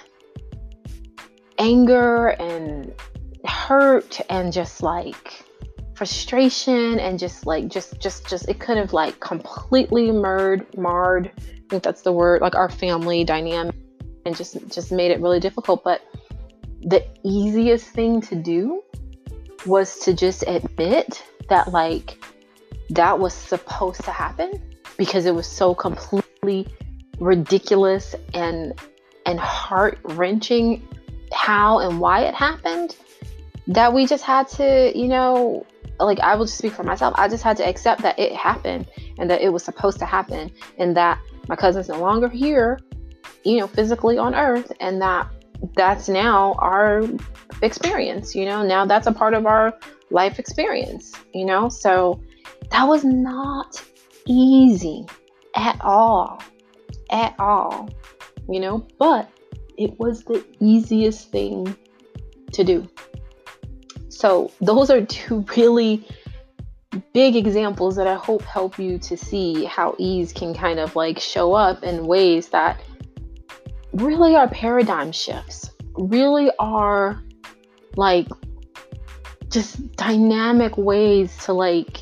anger 1.57 2.27
and 2.27 2.93
hurt 3.45 4.21
and 4.29 4.53
just 4.53 4.83
like 4.83 5.46
frustration 5.97 6.99
and 6.99 7.17
just 7.17 7.45
like 7.45 7.67
just 7.67 7.99
just 7.99 8.27
just 8.29 8.47
it 8.47 8.59
could 8.59 8.77
have 8.77 8.93
like 8.93 9.19
completely 9.19 10.11
marred 10.11 10.65
marred 10.77 11.31
I 11.67 11.69
think 11.69 11.83
that's 11.83 12.01
the 12.01 12.13
word, 12.13 12.41
like 12.41 12.55
our 12.55 12.69
family 12.69 13.25
dynamic 13.25 13.75
and 14.25 14.37
just 14.37 14.55
just 14.73 14.89
made 14.89 15.11
it 15.11 15.19
really 15.19 15.41
difficult. 15.41 15.83
But 15.83 16.01
the 16.81 17.05
easiest 17.23 17.87
thing 17.87 18.21
to 18.21 18.35
do 18.35 18.83
was 19.65 19.99
to 19.99 20.13
just 20.13 20.45
admit 20.47 21.21
that 21.49 21.73
like 21.73 22.23
that 22.91 23.19
was 23.19 23.33
supposed 23.33 24.01
to 24.05 24.11
happen 24.11 24.63
because 24.97 25.25
it 25.25 25.35
was 25.35 25.45
so 25.45 25.75
completely 25.75 26.67
ridiculous 27.19 28.15
and 28.33 28.79
and 29.25 29.37
heart 29.37 29.99
wrenching 30.03 30.87
how 31.33 31.79
and 31.79 31.99
why 31.99 32.21
it 32.21 32.33
happened 32.33 32.95
that 33.67 33.93
we 33.93 34.05
just 34.05 34.23
had 34.23 34.47
to, 34.47 34.97
you 34.97 35.09
know, 35.09 35.65
like 35.99 36.19
I 36.19 36.35
will 36.35 36.45
just 36.45 36.57
speak 36.57 36.73
for 36.73 36.83
myself. 36.83 37.13
I 37.17 37.27
just 37.27 37.43
had 37.43 37.57
to 37.57 37.67
accept 37.67 38.01
that 38.01 38.17
it 38.19 38.33
happened 38.33 38.87
and 39.17 39.29
that 39.29 39.41
it 39.41 39.49
was 39.49 39.63
supposed 39.63 39.99
to 39.99 40.05
happen 40.05 40.51
and 40.77 40.95
that 40.95 41.19
my 41.47 41.55
cousin's 41.55 41.89
no 41.89 41.99
longer 41.99 42.29
here, 42.29 42.79
you 43.43 43.57
know, 43.59 43.67
physically 43.67 44.17
on 44.17 44.35
earth, 44.35 44.71
and 44.79 45.01
that 45.01 45.27
that's 45.75 46.07
now 46.07 46.53
our 46.59 47.03
experience, 47.61 48.35
you 48.35 48.45
know, 48.45 48.65
now 48.65 48.85
that's 48.85 49.07
a 49.07 49.11
part 49.11 49.33
of 49.33 49.45
our 49.45 49.73
life 50.11 50.39
experience, 50.39 51.13
you 51.33 51.45
know, 51.45 51.69
so 51.69 52.21
that 52.71 52.83
was 52.83 53.03
not 53.03 53.81
easy 54.27 55.05
at 55.55 55.77
all, 55.81 56.41
at 57.09 57.33
all, 57.39 57.89
you 58.49 58.59
know, 58.59 58.85
but 58.99 59.29
it 59.77 59.97
was 59.99 60.23
the 60.25 60.45
easiest 60.59 61.31
thing 61.31 61.75
to 62.51 62.63
do. 62.63 62.87
So, 64.17 64.51
those 64.61 64.89
are 64.89 65.05
two 65.05 65.45
really 65.55 66.03
big 67.13 67.35
examples 67.35 67.95
that 67.97 68.07
I 68.07 68.15
hope 68.15 68.41
help 68.41 68.79
you 68.79 68.97
to 68.97 69.15
see 69.15 69.65
how 69.65 69.93
ease 69.99 70.33
can 70.33 70.55
kind 70.55 70.79
of 70.79 70.95
like 70.95 71.19
show 71.19 71.53
up 71.53 71.83
in 71.83 72.07
ways 72.07 72.49
that 72.49 72.81
really 73.93 74.35
are 74.35 74.47
paradigm 74.47 75.11
shifts, 75.11 75.69
really 75.93 76.49
are 76.57 77.21
like 77.95 78.27
just 79.49 79.95
dynamic 79.97 80.75
ways 80.77 81.37
to 81.45 81.53
like 81.53 82.01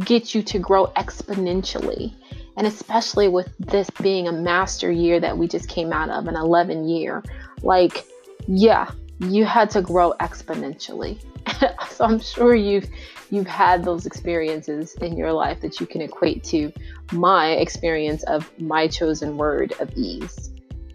get 0.00 0.34
you 0.34 0.42
to 0.42 0.58
grow 0.58 0.88
exponentially. 0.98 2.14
And 2.58 2.66
especially 2.66 3.28
with 3.28 3.50
this 3.58 3.88
being 4.02 4.28
a 4.28 4.32
master 4.32 4.92
year 4.92 5.18
that 5.20 5.38
we 5.38 5.48
just 5.48 5.70
came 5.70 5.94
out 5.94 6.10
of, 6.10 6.26
an 6.26 6.36
11 6.36 6.88
year, 6.88 7.22
like, 7.62 8.04
yeah, 8.46 8.90
you 9.20 9.44
had 9.44 9.70
to 9.70 9.82
grow 9.82 10.14
exponentially. 10.20 11.18
so 11.90 12.04
I'm 12.04 12.20
sure 12.20 12.54
you've 12.54 12.88
you've 13.30 13.46
had 13.46 13.84
those 13.84 14.06
experiences 14.06 14.94
in 14.94 15.16
your 15.16 15.32
life 15.32 15.60
that 15.60 15.80
you 15.80 15.86
can 15.86 16.00
equate 16.00 16.42
to 16.44 16.72
my 17.12 17.50
experience 17.50 18.22
of 18.24 18.50
my 18.58 18.88
chosen 18.88 19.36
word 19.36 19.74
of 19.80 19.90
ease. 19.96 20.50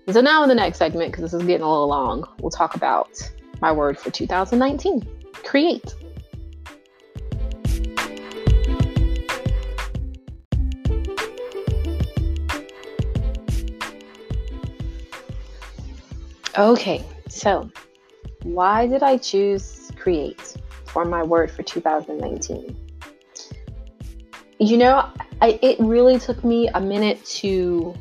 So 0.09 0.19
now 0.19 0.43
in 0.43 0.49
the 0.49 0.55
next 0.55 0.79
segment, 0.79 1.11
because 1.11 1.31
this 1.31 1.39
is 1.39 1.47
getting 1.47 1.65
a 1.65 1.69
little 1.69 1.87
long, 1.87 2.27
we'll 2.39 2.49
talk 2.49 2.75
about 2.75 3.09
my 3.61 3.71
word 3.71 3.97
for 3.97 4.11
2019 4.11 5.07
create. 5.43 5.93
Okay, 16.55 17.03
so 17.29 17.69
why 18.43 18.87
did 18.87 19.03
I 19.03 19.17
choose 19.17 19.91
create? 19.95 20.55
for 20.93 21.03
my 21.05 21.23
word 21.23 21.49
for 21.49 21.63
2019. 21.63 22.77
You 24.59 24.77
know, 24.77 25.09
I, 25.41 25.59
it 25.61 25.79
really 25.79 26.19
took 26.19 26.43
me 26.43 26.69
a 26.69 26.79
minute 26.79 27.25
to 27.25 27.93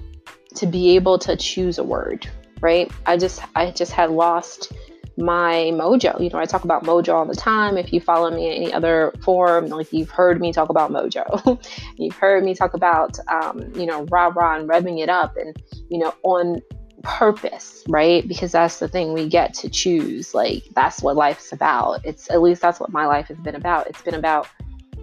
to 0.56 0.66
be 0.66 0.94
able 0.94 1.18
to 1.18 1.34
choose 1.34 1.78
a 1.78 1.82
word, 1.82 2.28
right? 2.60 2.92
I 3.06 3.16
just 3.16 3.42
I 3.56 3.70
just 3.70 3.92
had 3.92 4.10
lost 4.10 4.72
my 5.16 5.70
mojo. 5.72 6.20
You 6.20 6.28
know, 6.28 6.38
I 6.38 6.44
talk 6.44 6.64
about 6.64 6.84
mojo 6.84 7.14
all 7.14 7.24
the 7.24 7.34
time. 7.34 7.78
If 7.78 7.92
you 7.92 8.00
follow 8.00 8.30
me 8.30 8.48
in 8.48 8.62
any 8.64 8.72
other 8.72 9.12
form, 9.22 9.68
like 9.68 9.90
you've 9.92 10.10
heard 10.10 10.40
me 10.40 10.52
talk 10.52 10.68
about 10.68 10.90
mojo, 10.90 11.58
you've 11.96 12.16
heard 12.16 12.44
me 12.44 12.54
talk 12.54 12.74
about, 12.74 13.18
um, 13.28 13.72
you 13.74 13.86
know, 13.86 14.04
rah 14.10 14.26
rah 14.26 14.58
and 14.58 14.68
revving 14.68 15.02
it 15.02 15.08
up, 15.08 15.36
and 15.38 15.56
you 15.88 15.98
know, 15.98 16.14
on 16.22 16.60
purpose, 17.02 17.84
right? 17.88 18.26
Because 18.26 18.52
that's 18.52 18.78
the 18.78 18.88
thing 18.88 19.12
we 19.12 19.28
get 19.28 19.54
to 19.54 19.68
choose. 19.68 20.34
Like 20.34 20.64
that's 20.74 21.02
what 21.02 21.16
life's 21.16 21.52
about. 21.52 22.04
It's 22.04 22.30
at 22.30 22.42
least 22.42 22.62
that's 22.62 22.80
what 22.80 22.92
my 22.92 23.06
life 23.06 23.28
has 23.28 23.38
been 23.38 23.54
about. 23.54 23.86
It's 23.88 24.02
been 24.02 24.14
about, 24.14 24.48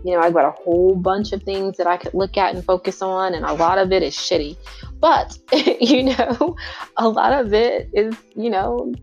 you 0.04 0.14
know, 0.14 0.20
I've 0.20 0.34
got 0.34 0.46
a 0.46 0.52
whole 0.52 0.96
bunch 0.96 1.34
of 1.34 1.44
things 1.44 1.78
that 1.78 1.88
I 1.88 1.98
could 1.98 2.14
look 2.14 2.38
at 2.38 2.56
and 2.56 2.64
focus 2.64 3.02
on, 3.02 3.34
and 3.34 3.46
a 3.46 3.54
lot 3.54 3.78
of 3.78 3.92
it 3.92 4.04
is 4.04 4.16
shitty. 4.16 4.58
But, 5.00 5.38
you 5.82 6.04
know, 6.04 6.56
a 6.98 7.08
lot 7.08 7.34
of 7.34 7.54
it 7.54 7.90
is, 7.94 8.16
you 8.36 8.50
know, 8.50 8.94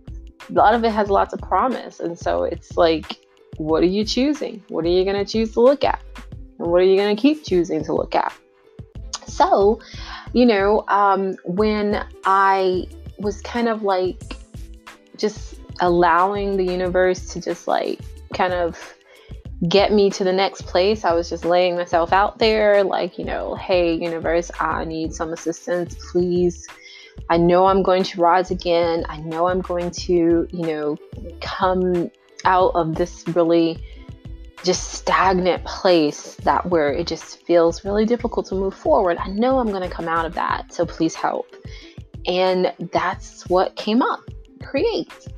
a 0.49 0.53
lot 0.53 0.75
of 0.75 0.85
it 0.85 0.93
has 0.93 1.09
lots 1.09 1.33
of 1.33 1.41
promise. 1.41 2.01
And 2.01 2.19
so 2.19 2.45
it's 2.45 2.77
like, 2.77 3.19
what 3.59 3.83
are 3.83 3.87
you 3.87 4.05
choosing? 4.05 4.63
What 4.69 4.85
are 4.85 4.89
you 4.89 5.05
going 5.05 5.17
to 5.17 5.31
choose 5.31 5.53
to 5.53 5.61
look 5.61 5.85
at? 5.85 6.03
And 6.59 6.69
what 6.69 6.81
are 6.81 6.85
you 6.85 6.97
going 6.97 7.15
to 7.15 7.21
keep 7.21 7.45
choosing 7.45 7.85
to 7.85 7.95
look 7.95 8.15
at? 8.15 8.33
So, 9.27 9.81
you 10.33 10.47
know, 10.47 10.85
um, 10.89 11.37
when 11.45 12.05
I 12.25 12.87
was 13.19 13.41
kind 13.43 13.69
of 13.69 13.83
like 13.83 14.37
just 15.17 15.57
allowing 15.81 16.57
the 16.57 16.65
universe 16.65 17.29
to 17.33 17.41
just 17.41 17.67
like 17.67 18.01
kind 18.35 18.53
of 18.53 18.97
get 19.69 19.93
me 19.93 20.11
to 20.11 20.25
the 20.25 20.33
next 20.33 20.63
place. 20.63 21.05
I 21.05 21.13
was 21.13 21.31
just 21.31 21.45
laying 21.45 21.77
myself 21.77 22.13
out 22.13 22.39
there, 22.39 22.85
like, 22.85 23.19
you 23.19 23.25
know, 23.25 23.55
hey, 23.55 23.95
universe, 23.95 24.51
I 24.61 24.85
need 24.85 25.15
some 25.15 25.33
assistance, 25.33 25.97
please. 26.11 26.67
I 27.31 27.39
know 27.39 27.67
I'm 27.67 27.83
going 27.83 28.03
to 28.05 28.21
rise 28.21 28.51
again. 28.51 29.05
I 29.09 29.19
know 29.19 29.49
I'm 29.49 29.63
going 29.63 29.91
to, 29.91 30.47
you 30.51 30.67
know, 30.67 30.99
come 31.41 32.11
out 32.45 32.73
of 32.75 32.95
this 32.95 33.27
really 33.29 33.83
just 34.67 34.93
stagnant 34.93 35.65
place 35.65 36.35
that 36.43 36.67
where 36.67 36.93
it 36.93 37.07
just 37.07 37.47
feels 37.47 37.85
really 37.85 38.05
difficult 38.05 38.47
to 38.47 38.55
move 38.55 38.75
forward. 38.75 39.17
I 39.19 39.29
know 39.29 39.59
I'm 39.59 39.69
going 39.69 39.89
to 39.89 39.95
come 39.95 40.09
out 40.09 40.27
of 40.27 40.35
that. 40.35 40.75
So 40.75 40.85
please 40.85 41.15
help. 41.15 41.47
And 42.27 42.73
that's 42.93 43.49
what 43.49 43.77
came 43.77 44.03
up 44.03 44.21
create. 44.67 45.29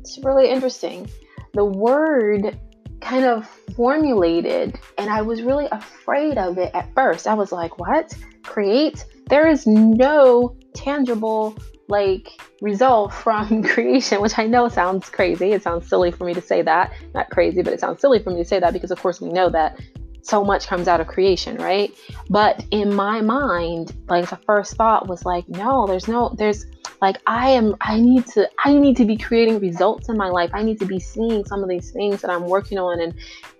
It's 0.00 0.18
really 0.24 0.48
interesting. 0.48 1.08
The 1.52 1.64
word 1.64 2.58
kind 3.00 3.24
of 3.24 3.48
formulated, 3.76 4.78
and 4.98 5.10
I 5.10 5.22
was 5.22 5.42
really 5.42 5.68
afraid 5.70 6.38
of 6.38 6.58
it 6.58 6.74
at 6.74 6.92
first. 6.94 7.26
I 7.26 7.34
was 7.34 7.52
like, 7.52 7.78
what? 7.78 8.14
Create? 8.42 9.04
There 9.28 9.46
is 9.46 9.66
no 9.66 10.56
tangible 10.74 11.56
like 11.90 12.28
result 12.60 13.12
from 13.12 13.62
creation, 13.74 14.20
which 14.20 14.38
I 14.38 14.46
know 14.46 14.68
sounds 14.68 15.08
crazy. 15.08 15.52
It 15.52 15.62
sounds 15.62 15.88
silly 15.88 16.10
for 16.10 16.24
me 16.24 16.34
to 16.34 16.42
say 16.42 16.62
that. 16.62 16.92
Not 17.14 17.30
crazy, 17.30 17.62
but 17.62 17.72
it 17.72 17.80
sounds 17.80 18.00
silly 18.00 18.20
for 18.20 18.30
me 18.30 18.36
to 18.36 18.44
say 18.44 18.60
that 18.60 18.72
because, 18.72 18.90
of 18.90 19.00
course, 19.00 19.20
we 19.20 19.30
know 19.30 19.50
that 19.50 19.78
so 20.22 20.44
much 20.44 20.66
comes 20.66 20.86
out 20.86 21.00
of 21.00 21.06
creation, 21.06 21.56
right? 21.56 21.92
But 22.28 22.64
in 22.70 22.94
my 22.94 23.20
mind, 23.20 23.94
like 24.08 24.28
the 24.28 24.36
first 24.36 24.74
thought 24.74 25.08
was 25.08 25.24
like, 25.24 25.48
no, 25.48 25.86
there's 25.86 26.08
no, 26.08 26.34
there's 26.36 26.66
like 27.00 27.16
I 27.26 27.50
am, 27.50 27.76
I 27.80 27.98
need 27.98 28.26
to, 28.28 28.48
I 28.64 28.74
need 28.74 28.96
to 28.98 29.04
be 29.04 29.16
creating 29.16 29.58
results 29.60 30.08
in 30.08 30.16
my 30.16 30.28
life. 30.28 30.50
I 30.52 30.62
need 30.62 30.78
to 30.80 30.86
be 30.86 31.00
seeing 31.00 31.44
some 31.44 31.62
of 31.62 31.68
these 31.68 31.90
things 31.90 32.20
that 32.22 32.30
I'm 32.30 32.46
working 32.46 32.78
on 32.78 33.00
and 33.00 33.14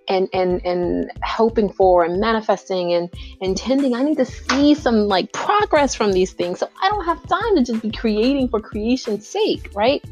and 0.07 0.29
and 0.33 0.65
and 0.65 1.11
hoping 1.23 1.71
for 1.71 2.03
and 2.03 2.19
manifesting 2.19 2.93
and 2.93 3.09
intending. 3.39 3.95
I 3.95 4.03
need 4.03 4.17
to 4.17 4.25
see 4.25 4.75
some 4.75 5.07
like 5.07 5.31
progress 5.31 5.95
from 5.95 6.11
these 6.11 6.33
things. 6.33 6.59
So 6.59 6.69
I 6.81 6.89
don't 6.89 7.05
have 7.05 7.25
time 7.27 7.55
to 7.55 7.63
just 7.63 7.81
be 7.81 7.91
creating 7.91 8.49
for 8.49 8.59
creation's 8.59 9.27
sake, 9.27 9.69
right? 9.73 10.03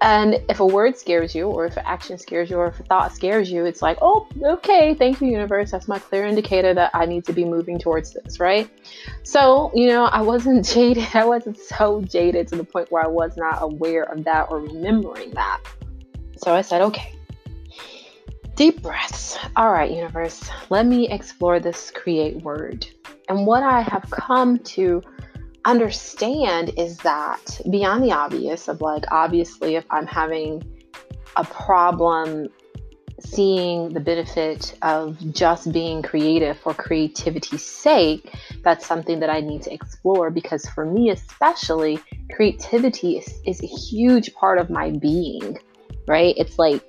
And 0.00 0.42
if 0.48 0.60
a 0.60 0.66
word 0.66 0.96
scares 0.96 1.34
you, 1.34 1.48
or 1.48 1.66
if 1.66 1.76
an 1.76 1.84
action 1.86 2.18
scares 2.18 2.50
you, 2.50 2.56
or 2.56 2.66
if 2.68 2.80
a 2.80 2.82
thought 2.82 3.14
scares 3.14 3.50
you, 3.50 3.64
it's 3.64 3.80
like, 3.80 3.98
oh, 4.02 4.28
okay, 4.42 4.94
thank 4.94 5.20
you, 5.20 5.28
universe. 5.28 5.70
That's 5.70 5.88
my 5.88 5.98
clear 5.98 6.26
indicator 6.26 6.74
that 6.74 6.90
I 6.94 7.06
need 7.06 7.24
to 7.26 7.32
be 7.32 7.44
moving 7.44 7.78
towards 7.78 8.12
this, 8.12 8.40
right? 8.40 8.68
So, 9.22 9.70
you 9.74 9.86
know, 9.86 10.04
I 10.06 10.20
wasn't 10.20 10.64
jaded. 10.68 11.08
I 11.14 11.24
wasn't 11.24 11.58
so 11.58 12.02
jaded 12.02 12.48
to 12.48 12.56
the 12.56 12.64
point 12.64 12.90
where 12.90 13.02
I 13.02 13.06
was 13.06 13.36
not 13.36 13.62
aware 13.62 14.04
of 14.04 14.24
that 14.24 14.48
or 14.50 14.60
remembering 14.60 15.30
that. 15.30 15.60
So 16.36 16.54
I 16.54 16.60
said, 16.60 16.82
okay, 16.82 17.14
deep 18.56 18.82
breaths. 18.82 19.38
All 19.56 19.72
right, 19.72 19.90
universe, 19.90 20.50
let 20.70 20.86
me 20.86 21.08
explore 21.08 21.60
this 21.60 21.90
create 21.90 22.42
word. 22.42 22.86
And 23.28 23.46
what 23.46 23.62
I 23.62 23.80
have 23.80 24.10
come 24.10 24.58
to 24.58 25.02
understand 25.64 26.72
is 26.76 26.98
that 26.98 27.60
beyond 27.70 28.02
the 28.02 28.12
obvious 28.12 28.68
of 28.68 28.80
like 28.80 29.04
obviously 29.10 29.76
if 29.76 29.84
i'm 29.90 30.06
having 30.06 30.62
a 31.36 31.44
problem 31.44 32.48
seeing 33.20 33.88
the 33.94 34.00
benefit 34.00 34.76
of 34.82 35.18
just 35.32 35.72
being 35.72 36.02
creative 36.02 36.58
for 36.58 36.74
creativity's 36.74 37.64
sake 37.64 38.34
that's 38.62 38.84
something 38.84 39.20
that 39.20 39.30
i 39.30 39.40
need 39.40 39.62
to 39.62 39.72
explore 39.72 40.30
because 40.30 40.66
for 40.70 40.84
me 40.84 41.10
especially 41.10 41.98
creativity 42.34 43.16
is, 43.16 43.40
is 43.46 43.62
a 43.62 43.66
huge 43.66 44.34
part 44.34 44.58
of 44.58 44.68
my 44.68 44.90
being 44.90 45.58
right? 46.06 46.34
It's 46.36 46.58
like 46.58 46.82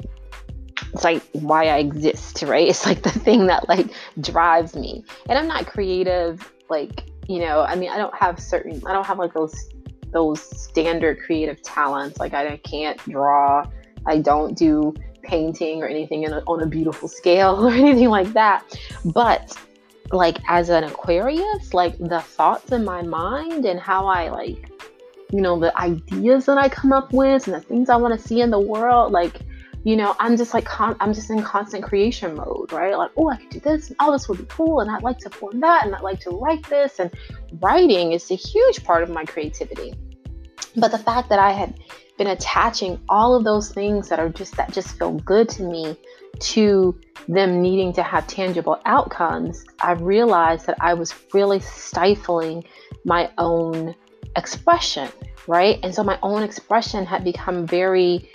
it's 0.93 1.03
like 1.03 1.23
why 1.33 1.67
i 1.67 1.77
exist 1.77 2.41
right? 2.43 2.67
It's 2.69 2.85
like 2.85 3.03
the 3.03 3.11
thing 3.11 3.47
that 3.47 3.67
like 3.67 3.87
drives 4.21 4.75
me. 4.75 5.03
And 5.29 5.37
i'm 5.37 5.47
not 5.47 5.67
creative 5.67 6.51
like 6.69 7.03
you 7.27 7.39
know 7.39 7.61
i 7.61 7.75
mean 7.75 7.89
i 7.89 7.97
don't 7.97 8.15
have 8.15 8.39
certain 8.39 8.81
i 8.85 8.93
don't 8.93 9.05
have 9.05 9.17
like 9.17 9.33
those 9.33 9.69
those 10.15 10.41
standard 10.61 11.19
creative 11.19 11.61
talents. 11.61 12.19
Like 12.19 12.33
i 12.33 12.57
can't 12.57 12.97
draw. 13.09 13.69
I 14.07 14.19
don't 14.19 14.57
do 14.57 14.93
painting 15.23 15.83
or 15.83 15.87
anything 15.87 16.25
a, 16.25 16.41
on 16.47 16.63
a 16.63 16.65
beautiful 16.65 17.07
scale 17.07 17.55
or 17.67 17.71
anything 17.71 18.09
like 18.09 18.33
that. 18.33 18.63
But 19.03 19.55
like 20.11 20.37
as 20.47 20.69
an 20.69 20.83
aquarius 20.83 21.73
like 21.73 21.97
the 21.97 22.21
thoughts 22.21 22.71
in 22.71 22.85
my 22.85 23.01
mind 23.01 23.65
and 23.65 23.79
how 23.79 24.05
i 24.05 24.29
like 24.29 24.69
you 25.31 25.41
know 25.41 25.59
the 25.59 25.75
ideas 25.79 26.45
that 26.45 26.59
i 26.59 26.69
come 26.69 26.93
up 26.93 27.11
with 27.11 27.47
and 27.47 27.55
the 27.55 27.59
things 27.59 27.89
i 27.89 27.95
want 27.95 28.13
to 28.13 28.27
see 28.27 28.39
in 28.39 28.51
the 28.51 28.59
world 28.59 29.11
like 29.11 29.41
you 29.85 29.95
know, 29.95 30.15
I'm 30.19 30.35
just 30.35 30.55
like, 30.55 30.65
con- 30.65 30.97
I'm 30.99 31.13
just 31.13 31.29
in 31.29 31.43
constant 31.43 31.83
creation 31.83 32.35
mode, 32.35 32.73
right? 32.73 32.97
Like, 32.97 33.11
oh, 33.17 33.29
I 33.29 33.37
could 33.37 33.49
do 33.51 33.59
this, 33.59 33.89
and 33.89 33.95
oh, 33.99 34.11
this 34.11 34.27
would 34.27 34.39
be 34.39 34.45
cool, 34.49 34.79
and 34.79 34.89
I'd 34.89 35.03
like 35.03 35.19
to 35.19 35.29
form 35.29 35.59
that, 35.59 35.85
and 35.85 35.93
I'd 35.93 36.01
like 36.01 36.19
to 36.21 36.31
write 36.31 36.67
this. 36.67 36.99
And 36.99 37.13
writing 37.61 38.11
is 38.11 38.31
a 38.31 38.35
huge 38.35 38.83
part 38.83 39.03
of 39.03 39.11
my 39.11 39.25
creativity. 39.25 39.93
But 40.75 40.89
the 40.89 40.97
fact 40.97 41.29
that 41.29 41.37
I 41.37 41.51
had 41.51 41.79
been 42.17 42.25
attaching 42.25 42.99
all 43.09 43.35
of 43.35 43.43
those 43.43 43.71
things 43.71 44.09
that 44.09 44.19
are 44.19 44.27
just, 44.27 44.57
that 44.57 44.71
just 44.71 44.97
feel 44.97 45.19
good 45.19 45.49
to 45.49 45.63
me 45.63 45.95
to 46.39 46.99
them 47.27 47.61
needing 47.61 47.93
to 47.93 48.01
have 48.01 48.25
tangible 48.25 48.81
outcomes, 48.85 49.65
I 49.79 49.91
realized 49.91 50.65
that 50.65 50.77
I 50.81 50.95
was 50.95 51.13
really 51.31 51.59
stifling 51.59 52.63
my 53.03 53.29
own 53.37 53.93
expression, 54.35 55.09
right? 55.45 55.77
And 55.83 55.93
so 55.93 56.03
my 56.03 56.17
own 56.23 56.41
expression 56.41 57.05
had 57.05 57.23
become 57.23 57.67
very 57.67 58.27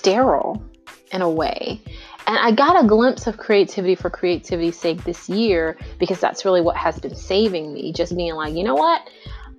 sterile 0.00 0.62
in 1.12 1.20
a 1.20 1.28
way. 1.28 1.80
And 2.26 2.38
I 2.38 2.52
got 2.52 2.82
a 2.82 2.86
glimpse 2.86 3.26
of 3.26 3.36
creativity 3.36 3.94
for 3.94 4.08
creativity's 4.08 4.78
sake 4.78 5.04
this 5.04 5.28
year 5.28 5.76
because 5.98 6.20
that's 6.20 6.44
really 6.44 6.62
what 6.62 6.76
has 6.76 6.98
been 6.98 7.14
saving 7.14 7.74
me. 7.74 7.92
Just 7.92 8.16
being 8.16 8.34
like, 8.34 8.54
you 8.54 8.64
know 8.64 8.74
what? 8.74 9.02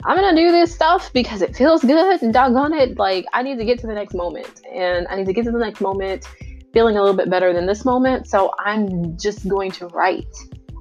I'm 0.04 0.18
gonna 0.18 0.36
do 0.36 0.52
this 0.52 0.74
stuff 0.74 1.14
because 1.14 1.44
it 1.44 1.56
feels 1.56 1.84
good 1.84 2.24
and 2.24 2.34
doggone 2.34 2.74
it. 2.74 2.98
Like, 2.98 3.26
I 3.34 3.44
need 3.44 3.60
to 3.60 3.66
get 3.66 3.80
to 3.80 3.88
the 3.88 3.94
next 3.94 4.16
moment 4.16 4.62
and 4.72 5.08
I 5.10 5.16
need 5.16 5.28
to 5.28 5.34
get 5.34 5.46
to 5.46 5.52
the 5.52 5.60
next 5.60 5.80
moment 5.80 6.28
feeling 6.74 6.98
a 6.98 7.02
little 7.02 7.16
bit 7.16 7.30
better 7.30 7.54
than 7.54 7.68
this 7.68 7.86
moment. 7.86 8.28
So 8.28 8.52
I'm 8.58 9.18
just 9.18 9.48
going 9.48 9.72
to 9.72 9.88
write 9.88 10.36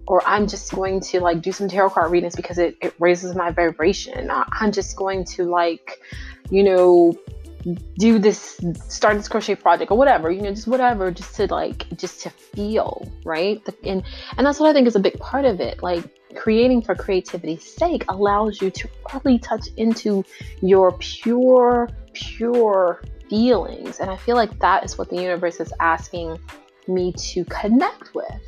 or 0.06 0.22
I'm 0.26 0.46
just 0.46 0.72
going 0.72 1.00
to 1.00 1.20
like 1.20 1.42
do 1.42 1.52
some 1.52 1.68
tarot 1.68 1.90
card 1.90 2.10
readings 2.10 2.34
because 2.34 2.58
it, 2.58 2.76
it 2.80 2.94
raises 2.98 3.34
my 3.34 3.50
vibration. 3.50 4.30
I'm 4.30 4.72
just 4.72 4.96
going 4.96 5.24
to 5.36 5.44
like, 5.44 6.00
you 6.50 6.62
know, 6.62 7.14
do 7.98 8.18
this 8.18 8.60
start 8.88 9.16
this 9.16 9.28
crochet 9.28 9.54
project 9.54 9.90
or 9.90 9.98
whatever 9.98 10.30
you 10.30 10.40
know 10.40 10.50
just 10.50 10.66
whatever 10.66 11.10
just 11.10 11.34
to 11.34 11.46
like 11.46 11.86
just 11.96 12.22
to 12.22 12.30
feel 12.30 13.06
right? 13.24 13.62
And 13.84 14.02
and 14.36 14.46
that's 14.46 14.60
what 14.60 14.70
i 14.70 14.72
think 14.72 14.86
is 14.86 14.96
a 14.96 15.00
big 15.00 15.18
part 15.18 15.44
of 15.44 15.60
it. 15.60 15.82
Like 15.82 16.04
creating 16.36 16.82
for 16.82 16.94
creativity's 16.94 17.64
sake 17.64 18.04
allows 18.08 18.60
you 18.60 18.70
to 18.70 18.88
really 19.12 19.38
touch 19.38 19.68
into 19.76 20.24
your 20.62 20.92
pure 20.98 21.88
pure 22.12 23.02
feelings. 23.28 24.00
And 24.00 24.10
i 24.10 24.16
feel 24.16 24.36
like 24.36 24.58
that 24.60 24.84
is 24.84 24.96
what 24.98 25.10
the 25.10 25.16
universe 25.16 25.60
is 25.60 25.72
asking 25.80 26.38
me 26.88 27.12
to 27.12 27.44
connect 27.44 28.14
with. 28.14 28.40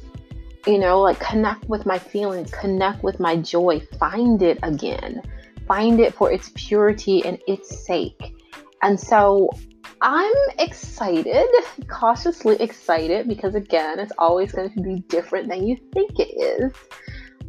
You 0.67 0.79
know 0.79 1.01
like 1.01 1.19
connect 1.19 1.69
with 1.69 1.87
my 1.87 1.99
feelings 1.99 2.51
connect 2.53 3.03
with 3.03 3.19
my 3.19 3.37
joy 3.37 3.81
find 3.99 4.41
it 4.43 4.59
again 4.63 5.21
find 5.67 5.99
it 5.99 6.15
for 6.15 6.31
its 6.31 6.53
purity 6.55 7.25
and 7.25 7.37
its 7.49 7.85
sake 7.85 8.37
and 8.83 8.99
so 8.99 9.51
I'm 10.01 10.35
excited, 10.59 11.47
cautiously 11.89 12.57
excited, 12.57 13.29
because 13.29 13.55
again, 13.55 14.01
it's 14.01 14.13
always 14.19 14.51
going 14.51 14.73
to 14.73 14.81
be 14.81 15.01
different 15.09 15.49
than 15.49 15.67
you 15.67 15.77
think 15.93 16.19
it 16.19 16.35
is. 16.37 16.73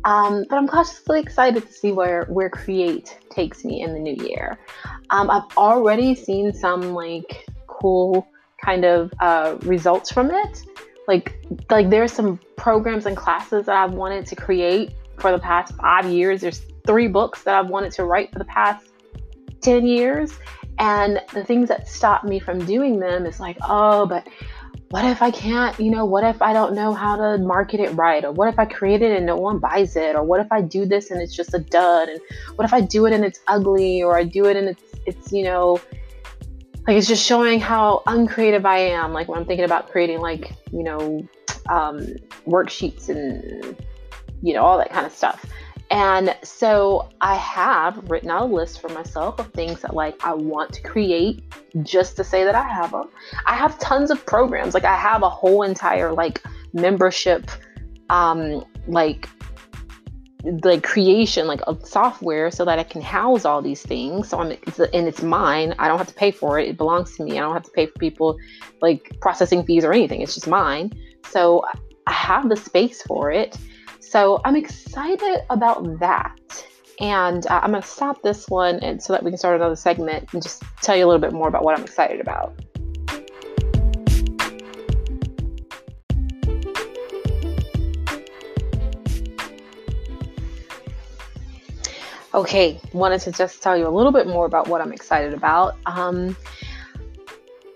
Um, 0.06 0.46
but 0.50 0.58
I'm 0.58 0.68
cautiously 0.68 1.20
excited 1.20 1.66
to 1.66 1.74
see 1.74 1.92
where 1.92 2.26
where 2.26 2.50
Create 2.50 3.18
takes 3.30 3.64
me 3.64 3.82
in 3.82 3.94
the 3.94 4.00
new 4.00 4.16
year. 4.24 4.60
Um, 5.10 5.30
I've 5.30 5.58
already 5.58 6.14
seen 6.14 6.54
some 6.54 6.94
like 6.94 7.46
cool 7.68 8.28
kind 8.64 8.86
of 8.86 9.12
uh, 9.20 9.58
results 9.64 10.12
from 10.12 10.30
it. 10.30 10.64
Like 11.08 11.44
like 11.70 11.90
there's 11.90 12.12
some 12.12 12.40
programs 12.56 13.06
and 13.06 13.16
classes 13.18 13.66
that 13.66 13.76
I've 13.76 13.94
wanted 13.94 14.26
to 14.28 14.36
create 14.36 14.94
for 15.18 15.32
the 15.32 15.40
past 15.40 15.74
five 15.76 16.06
years. 16.06 16.42
There's 16.42 16.62
three 16.86 17.08
books 17.08 17.44
that 17.44 17.56
I've 17.56 17.70
wanted 17.70 17.94
to 17.94 18.06
write 18.06 18.32
for 18.32 18.40
the 18.40 18.46
past 18.46 18.86
ten 19.62 19.88
years, 19.88 20.34
and 20.80 21.22
the 21.34 21.44
things 21.44 21.70
that 21.70 21.88
stop 21.88 22.24
me 22.24 22.40
from 22.40 22.66
doing 22.66 23.00
them 23.00 23.26
is 23.26 23.40
like, 23.40 23.58
oh, 23.62 24.06
but 24.06 24.28
what 24.90 25.06
if 25.06 25.22
I 25.24 25.32
can't, 25.32 25.80
you 25.80 25.90
know, 25.90 26.06
what 26.06 26.24
if 26.24 26.42
I 26.42 26.54
don't 26.54 26.76
know 26.76 26.94
how 26.94 27.16
to 27.16 27.40
market 27.40 27.80
it 27.80 27.90
right? 27.96 28.24
Or 28.24 28.32
what 28.32 28.48
if 28.48 28.60
I 28.60 28.66
create 28.66 29.02
it 29.02 29.16
and 29.16 29.26
no 29.26 29.36
one 29.36 29.58
buys 29.58 29.96
it? 29.96 30.16
Or 30.16 30.24
what 30.24 30.40
if 30.40 30.52
I 30.52 30.62
do 30.62 30.86
this 30.86 31.10
and 31.10 31.20
it's 31.20 31.36
just 31.36 31.54
a 31.56 31.60
dud? 31.60 32.10
And 32.10 32.22
what 32.56 32.66
if 32.66 32.74
I 32.74 32.82
do 32.82 33.08
it 33.08 33.14
and 33.14 33.26
it's 33.26 33.40
ugly? 33.48 34.04
Or 34.04 34.16
I 34.16 34.24
do 34.24 34.46
it 34.46 34.56
and 34.56 34.70
it's, 34.70 34.84
it's, 35.08 35.32
you 35.32 35.46
know, 35.46 35.80
like 36.88 36.98
it's 36.98 37.08
just 37.08 37.26
showing 37.26 37.60
how 37.60 38.04
uncreative 38.06 38.68
I 38.68 38.78
am. 38.80 39.14
Like 39.14 39.28
when 39.28 39.40
I'm 39.40 39.46
thinking 39.46 39.66
about 39.66 39.90
creating 39.90 40.20
like, 40.20 40.54
you 40.72 40.84
know, 40.84 41.28
um, 41.70 42.06
worksheets 42.46 43.10
and, 43.10 43.76
you 44.44 44.54
know, 44.54 44.62
all 44.62 44.78
that 44.78 44.92
kind 44.92 45.08
of 45.08 45.12
stuff. 45.12 45.44
And 45.94 46.36
so 46.42 47.08
I 47.22 47.36
have 47.36 48.10
written 48.10 48.32
out 48.32 48.42
a 48.42 48.46
list 48.46 48.82
for 48.82 48.90
myself 48.90 49.38
of 49.38 49.54
things 49.54 49.82
that 49.82 49.94
like 49.94 50.26
I 50.26 50.34
want 50.34 50.74
to 50.74 50.82
create 50.82 51.44
just 51.84 52.18
to 52.18 52.24
say 52.24 52.44
that 52.44 52.56
I 52.56 52.68
have 52.68 52.90
them. 52.90 53.10
I 53.46 53.54
have 53.54 53.78
tons 53.78 54.10
of 54.10 54.26
programs. 54.26 54.74
Like 54.74 54.86
I 54.86 54.96
have 54.96 55.22
a 55.22 55.30
whole 55.30 55.62
entire 55.62 56.12
like 56.12 56.42
membership 56.74 57.52
um 58.10 58.66
like 58.88 59.30
like 60.64 60.82
creation 60.82 61.46
like 61.46 61.62
of 61.68 61.86
software 61.86 62.50
so 62.50 62.66
that 62.66 62.80
I 62.80 62.84
can 62.84 63.04
house 63.04 63.46
all 63.46 63.62
these 63.62 63.84
things. 63.84 64.30
So 64.30 64.40
I'm 64.40 64.52
it's, 64.52 64.80
and 64.80 65.08
it's 65.08 65.22
mine. 65.22 65.76
I 65.78 65.88
don't 65.88 66.00
have 66.00 66.08
to 66.08 66.16
pay 66.16 66.32
for 66.32 66.58
it. 66.60 66.70
It 66.70 66.76
belongs 66.76 67.16
to 67.18 67.24
me. 67.24 67.38
I 67.38 67.42
don't 67.42 67.54
have 67.54 67.66
to 67.66 67.72
pay 67.72 67.86
for 67.86 68.00
people 68.00 68.36
like 68.82 69.16
processing 69.22 69.64
fees 69.64 69.86
or 69.86 69.94
anything. 69.94 70.22
It's 70.22 70.34
just 70.34 70.48
mine. 70.48 70.92
So 71.30 71.64
I 72.08 72.14
have 72.14 72.50
the 72.50 72.58
space 72.58 73.04
for 73.04 73.32
it. 73.32 73.60
So 74.14 74.40
I'm 74.46 74.56
excited 74.56 75.44
about 75.50 76.00
that. 76.00 76.38
And 77.00 77.48
uh, 77.48 77.62
I'm 77.64 77.72
going 77.72 77.82
to 77.82 77.88
stop 77.88 78.22
this 78.22 78.48
one 78.48 78.76
and 78.82 79.02
so 79.02 79.12
that 79.12 79.24
we 79.24 79.32
can 79.32 79.40
start 79.40 79.56
another 79.56 79.76
segment 79.76 80.32
and 80.34 80.44
just 80.44 80.62
tell 80.84 80.96
you 80.96 81.04
a 81.04 81.08
little 81.08 81.20
bit 81.20 81.34
more 81.34 81.48
about 81.48 81.64
what 81.64 81.76
I'm 81.76 81.84
excited 81.84 82.22
about. 82.22 82.54
Okay, 92.36 92.80
wanted 92.94 93.22
to 93.22 93.32
just 93.32 93.64
tell 93.64 93.76
you 93.76 93.88
a 93.88 93.90
little 93.90 94.12
bit 94.12 94.28
more 94.28 94.46
about 94.46 94.68
what 94.68 94.80
I'm 94.80 94.94
excited 94.94 95.34
about. 95.34 95.76
Um, 95.88 96.38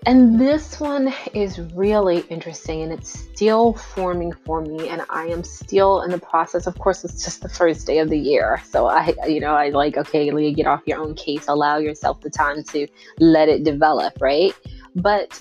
and 0.08 0.40
this 0.40 0.80
one 0.80 1.12
is 1.34 1.58
really 1.74 2.20
interesting 2.30 2.80
and 2.80 2.90
it's 2.90 3.10
still 3.10 3.74
forming 3.74 4.32
for 4.32 4.62
me 4.62 4.88
and 4.88 5.02
I 5.10 5.26
am 5.26 5.44
still 5.44 6.00
in 6.00 6.10
the 6.10 6.18
process. 6.18 6.66
Of 6.66 6.78
course, 6.78 7.04
it's 7.04 7.22
just 7.22 7.42
the 7.42 7.48
first 7.50 7.86
day 7.86 7.98
of 7.98 8.08
the 8.08 8.18
year. 8.18 8.62
So 8.70 8.86
I 8.86 9.12
you 9.26 9.38
know, 9.38 9.52
I 9.52 9.68
like, 9.68 9.98
okay, 9.98 10.30
Leah, 10.30 10.52
get 10.52 10.66
off 10.66 10.80
your 10.86 10.98
own 10.98 11.14
case, 11.14 11.46
allow 11.46 11.76
yourself 11.76 12.22
the 12.22 12.30
time 12.30 12.64
to 12.70 12.88
let 13.20 13.50
it 13.50 13.64
develop, 13.64 14.14
right? 14.18 14.54
But 14.94 15.38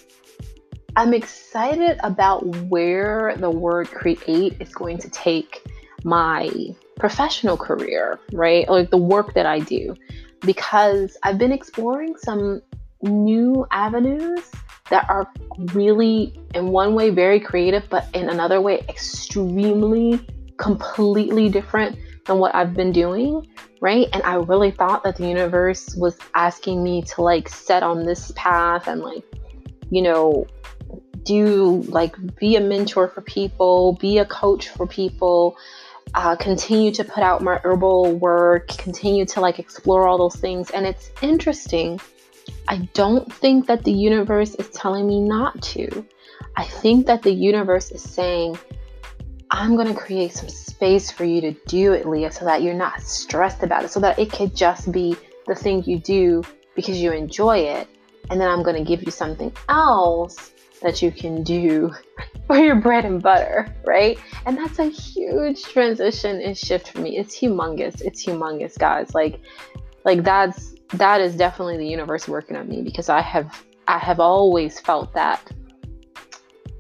I'm 0.98 1.14
excited 1.14 1.98
about 2.04 2.46
where 2.68 3.38
the 3.38 3.50
word 3.50 3.88
create 3.88 4.60
is 4.60 4.76
going 4.76 4.98
to 4.98 5.10
take 5.12 5.66
my 6.04 6.52
professional 7.00 7.56
career, 7.56 8.20
right? 8.34 8.68
Like 8.68 8.90
the 8.90 8.98
work 8.98 9.34
that 9.34 9.46
I 9.46 9.60
do, 9.60 9.96
because 10.42 11.16
I've 11.24 11.38
been 11.38 11.54
exploring 11.54 12.18
some 12.18 12.62
new 13.02 13.66
avenues 13.72 14.42
that 14.90 15.10
are 15.10 15.32
really, 15.74 16.34
in 16.54 16.70
one 16.70 16.94
way, 16.94 17.10
very 17.10 17.40
creative, 17.40 17.90
but 17.90 18.08
in 18.14 18.30
another 18.30 18.62
way, 18.62 18.80
extremely, 18.88 20.26
completely 20.58 21.50
different 21.50 21.98
than 22.26 22.40
what 22.40 22.56
I've 22.56 22.74
been 22.74 22.92
doing, 22.92 23.48
right? 23.82 24.08
And 24.14 24.24
I 24.24 24.36
really 24.36 24.72
thought 24.72 25.04
that 25.04 25.18
the 25.18 25.28
universe 25.28 25.96
was 25.96 26.18
asking 26.34 26.84
me 26.84 27.02
to 27.04 27.22
like 27.22 27.50
set 27.50 27.84
on 27.84 28.06
this 28.06 28.32
path 28.36 28.88
and 28.88 29.02
like, 29.02 29.24
you 29.90 30.02
know, 30.02 30.46
do 31.24 31.84
like 31.90 32.16
be 32.38 32.56
a 32.56 32.62
mentor 32.62 33.08
for 33.10 33.22
people, 33.22 33.94
be 34.00 34.18
a 34.18 34.26
coach 34.26 34.70
for 34.70 34.88
people, 34.88 35.58
uh, 36.14 36.36
continue 36.36 36.92
to 36.92 37.04
put 37.04 37.24
out 37.24 37.42
my 37.42 37.60
herbal 37.64 38.16
work, 38.16 38.70
continue 38.70 39.26
to 39.26 39.42
like 39.42 39.60
explore 39.60 40.08
all 40.08 40.18
those 40.18 40.36
things. 40.36 40.70
And 40.72 40.86
it's 40.86 41.12
interesting. 41.22 42.00
I 42.68 42.90
don't 42.94 43.32
think 43.32 43.68
that 43.68 43.84
the 43.84 43.92
universe 43.92 44.56
is 44.56 44.70
telling 44.70 45.08
me 45.08 45.22
not 45.22 45.62
to. 45.74 46.06
I 46.56 46.64
think 46.64 47.06
that 47.08 47.24
the 47.24 47.32
universe 47.32 47.92
is 47.92 48.02
saying, 48.02 48.58
I'm 49.50 49.76
going 49.76 49.88
to 49.88 49.94
create 49.94 50.34
some 50.34 50.50
space 50.50 51.10
for 51.12 51.24
you 51.24 51.40
to 51.42 51.52
do 51.68 51.94
it, 51.94 52.08
Leah, 52.08 52.32
so 52.32 52.46
that 52.46 52.62
you're 52.62 52.74
not 52.74 53.02
stressed 53.02 53.64
about 53.64 53.86
it, 53.86 53.92
so 53.92 54.00
that 54.02 54.20
it 54.20 54.32
could 54.32 54.56
just 54.56 54.92
be 54.92 55.16
the 55.46 55.56
thing 55.56 55.84
you 55.86 56.00
do 56.00 56.44
because 56.76 56.98
you 56.98 57.12
enjoy 57.12 57.60
it. 57.60 57.88
And 58.30 58.42
then 58.42 58.50
I'm 58.50 58.62
going 58.62 58.76
to 58.76 58.84
give 58.84 59.04
you 59.04 59.12
something 59.12 59.54
else 59.70 60.52
that 60.82 61.02
you 61.02 61.12
can 61.12 61.44
do 61.44 61.94
for 62.48 62.58
your 62.58 62.76
bread 62.76 63.06
and 63.06 63.22
butter, 63.22 63.74
right? 63.86 64.20
And 64.46 64.58
that's 64.58 64.80
a 64.80 64.86
huge 64.90 65.64
transition 65.64 66.42
and 66.42 66.58
shift 66.58 66.90
for 66.90 67.00
me. 67.00 67.18
It's 67.18 67.40
humongous. 67.40 68.02
It's 68.02 68.26
humongous, 68.26 68.78
guys. 68.78 69.14
Like 69.14 69.40
like 70.04 70.24
that's 70.24 70.74
that 70.94 71.22
is 71.22 71.36
definitely 71.36 71.78
the 71.78 71.88
universe 71.88 72.28
working 72.28 72.56
on 72.56 72.68
me 72.68 72.82
because 72.82 73.10
I 73.10 73.22
have 73.22 73.64
I 73.88 73.98
have 73.98 74.20
always 74.20 74.80
felt 74.80 75.14
that 75.14 75.42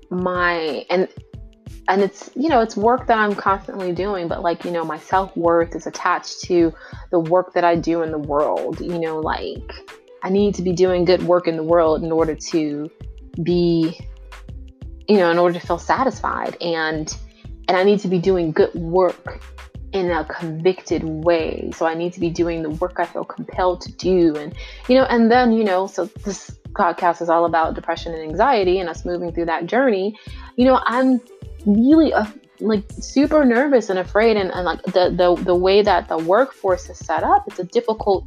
my 0.09 0.85
and 0.89 1.07
and 1.87 2.01
it's 2.01 2.29
you 2.35 2.49
know 2.49 2.61
it's 2.61 2.77
work 2.77 3.07
that 3.07 3.17
I'm 3.17 3.35
constantly 3.35 3.91
doing 3.91 4.27
but 4.27 4.41
like 4.41 4.63
you 4.65 4.71
know 4.71 4.83
my 4.83 4.97
self-worth 4.97 5.75
is 5.75 5.87
attached 5.87 6.41
to 6.43 6.73
the 7.11 7.19
work 7.19 7.53
that 7.53 7.63
I 7.63 7.75
do 7.75 8.01
in 8.01 8.11
the 8.11 8.17
world 8.17 8.79
you 8.79 8.99
know 8.99 9.19
like 9.19 9.71
I 10.23 10.29
need 10.29 10.55
to 10.55 10.61
be 10.61 10.73
doing 10.73 11.05
good 11.05 11.23
work 11.23 11.47
in 11.47 11.55
the 11.55 11.63
world 11.63 12.03
in 12.03 12.11
order 12.11 12.35
to 12.35 12.89
be 13.43 13.99
you 15.07 15.17
know 15.17 15.31
in 15.31 15.37
order 15.37 15.59
to 15.59 15.65
feel 15.65 15.79
satisfied 15.79 16.57
and 16.61 17.15
and 17.67 17.77
I 17.77 17.83
need 17.83 17.99
to 18.01 18.07
be 18.07 18.19
doing 18.19 18.51
good 18.51 18.73
work 18.73 19.41
in 19.97 20.11
a 20.11 20.23
convicted 20.25 21.03
way. 21.03 21.71
So 21.75 21.85
I 21.85 21.93
need 21.93 22.13
to 22.13 22.19
be 22.19 22.29
doing 22.29 22.63
the 22.63 22.69
work 22.69 22.99
I 22.99 23.05
feel 23.05 23.25
compelled 23.25 23.81
to 23.81 23.91
do. 23.91 24.35
And 24.35 24.53
you 24.87 24.95
know 24.95 25.05
and 25.05 25.31
then 25.31 25.51
you 25.51 25.63
know 25.63 25.87
so 25.87 26.05
this 26.05 26.51
podcast 26.73 27.21
is 27.21 27.29
all 27.29 27.45
about 27.45 27.73
depression 27.73 28.13
and 28.13 28.21
anxiety 28.21 28.79
and 28.79 28.89
us 28.89 29.05
moving 29.05 29.31
through 29.31 29.45
that 29.45 29.65
journey. 29.65 30.17
You 30.55 30.65
know 30.65 30.79
I'm 30.85 31.19
really 31.65 32.13
uh, 32.13 32.25
like 32.59 32.83
super 32.99 33.43
nervous 33.43 33.89
and 33.89 33.99
afraid. 33.99 34.37
And, 34.37 34.51
and 34.51 34.65
like 34.65 34.81
the, 34.83 35.13
the 35.15 35.41
the 35.43 35.55
way 35.55 35.81
that 35.81 36.07
the 36.07 36.17
workforce 36.17 36.89
is 36.89 36.99
set 36.99 37.23
up 37.23 37.43
it's 37.47 37.59
a 37.59 37.63
difficult 37.63 38.25